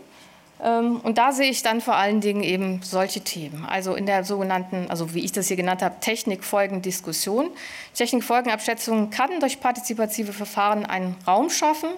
Ähm, 0.62 1.00
und 1.02 1.18
da 1.18 1.32
sehe 1.32 1.50
ich 1.50 1.62
dann 1.62 1.80
vor 1.80 1.96
allen 1.96 2.20
Dingen 2.20 2.42
eben 2.42 2.80
solche 2.82 3.20
Themen. 3.20 3.64
Also 3.64 3.94
in 3.94 4.06
der 4.06 4.24
sogenannten, 4.24 4.86
also 4.88 5.14
wie 5.14 5.24
ich 5.24 5.32
das 5.32 5.48
hier 5.48 5.56
genannt 5.56 5.82
habe, 5.82 5.96
Technikfolgendiskussion. 6.00 7.50
Technikfolgenabschätzung 7.94 9.10
kann 9.10 9.40
durch 9.40 9.60
partizipative 9.60 10.32
Verfahren 10.32 10.86
einen 10.86 11.16
Raum 11.26 11.50
schaffen, 11.50 11.90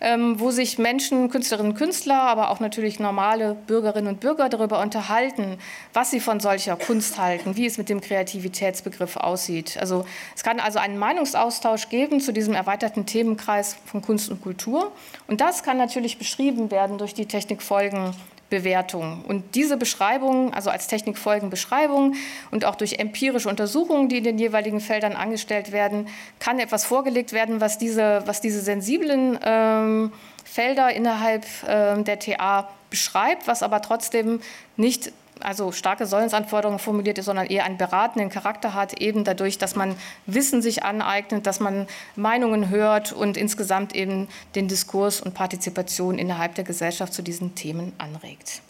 wo 0.00 0.50
sich 0.50 0.78
Menschen, 0.78 1.28
Künstlerinnen 1.28 1.72
und 1.72 1.78
Künstler, 1.78 2.22
aber 2.22 2.50
auch 2.50 2.60
natürlich 2.60 2.98
normale 2.98 3.54
Bürgerinnen 3.54 4.08
und 4.08 4.20
Bürger 4.20 4.48
darüber 4.48 4.80
unterhalten, 4.80 5.58
was 5.92 6.10
sie 6.10 6.20
von 6.20 6.40
solcher 6.40 6.76
Kunst 6.76 7.18
halten, 7.18 7.56
wie 7.56 7.66
es 7.66 7.76
mit 7.76 7.88
dem 7.88 8.00
Kreativitätsbegriff 8.00 9.16
aussieht. 9.16 9.76
Also 9.78 10.06
es 10.34 10.42
kann 10.42 10.58
also 10.58 10.78
einen 10.78 10.96
Meinungsaustausch 10.98 11.90
geben 11.90 12.20
zu 12.20 12.32
diesem 12.32 12.54
erweiterten 12.54 13.04
Themenkreis 13.04 13.76
von 13.84 14.00
Kunst 14.00 14.30
und 14.30 14.42
Kultur. 14.42 14.90
Und 15.26 15.40
das 15.40 15.62
kann 15.62 15.76
natürlich 15.76 16.18
beschrieben 16.18 16.70
werden 16.70 16.96
durch 16.96 17.12
die 17.12 17.26
Technikfolgen 17.26 18.14
Bewertung. 18.50 19.24
Und 19.26 19.54
diese 19.54 19.76
Beschreibung, 19.76 20.52
also 20.52 20.68
als 20.68 20.88
Technikfolgenbeschreibung 20.88 22.16
und 22.50 22.64
auch 22.64 22.74
durch 22.74 22.98
empirische 22.98 23.48
Untersuchungen, 23.48 24.08
die 24.08 24.18
in 24.18 24.24
den 24.24 24.38
jeweiligen 24.38 24.80
Feldern 24.80 25.14
angestellt 25.14 25.72
werden, 25.72 26.08
kann 26.40 26.58
etwas 26.58 26.84
vorgelegt 26.84 27.32
werden, 27.32 27.60
was 27.60 27.78
diese, 27.78 28.22
was 28.26 28.40
diese 28.40 28.60
sensiblen 28.60 29.38
ähm, 29.42 30.12
Felder 30.44 30.92
innerhalb 30.92 31.44
äh, 31.66 32.02
der 32.02 32.18
TA 32.18 32.68
beschreibt, 32.90 33.46
was 33.46 33.62
aber 33.62 33.80
trotzdem 33.80 34.40
nicht 34.76 35.12
also 35.42 35.72
starke 35.72 36.06
Sollensanforderungen 36.06 36.78
formuliert 36.78 37.18
ist, 37.18 37.26
sondern 37.26 37.46
eher 37.46 37.64
einen 37.64 37.78
beratenden 37.78 38.30
Charakter 38.30 38.74
hat, 38.74 39.00
eben 39.00 39.24
dadurch, 39.24 39.58
dass 39.58 39.76
man 39.76 39.96
Wissen 40.26 40.62
sich 40.62 40.82
aneignet, 40.82 41.46
dass 41.46 41.60
man 41.60 41.86
Meinungen 42.16 42.68
hört 42.68 43.12
und 43.12 43.36
insgesamt 43.36 43.94
eben 43.94 44.28
den 44.54 44.68
Diskurs 44.68 45.20
und 45.20 45.34
Partizipation 45.34 46.18
innerhalb 46.18 46.54
der 46.54 46.64
Gesellschaft 46.64 47.12
zu 47.12 47.22
diesen 47.22 47.54
Themen 47.54 47.92
anregt. 47.98 48.62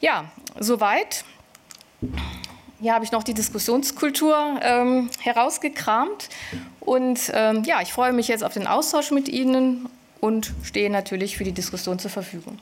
Ja, 0.00 0.24
soweit. 0.58 1.24
Hier 2.80 2.94
habe 2.94 3.04
ich 3.04 3.12
noch 3.12 3.22
die 3.22 3.34
Diskussionskultur 3.34 4.58
ähm, 4.62 5.10
herausgekramt. 5.20 6.30
Und 6.80 7.30
ähm, 7.34 7.62
ja, 7.64 7.82
ich 7.82 7.92
freue 7.92 8.12
mich 8.12 8.28
jetzt 8.28 8.42
auf 8.42 8.54
den 8.54 8.66
Austausch 8.66 9.10
mit 9.10 9.28
Ihnen 9.28 9.88
und 10.20 10.54
stehe 10.62 10.88
natürlich 10.88 11.36
für 11.36 11.44
die 11.44 11.52
Diskussion 11.52 11.98
zur 11.98 12.10
Verfügung. 12.10 12.58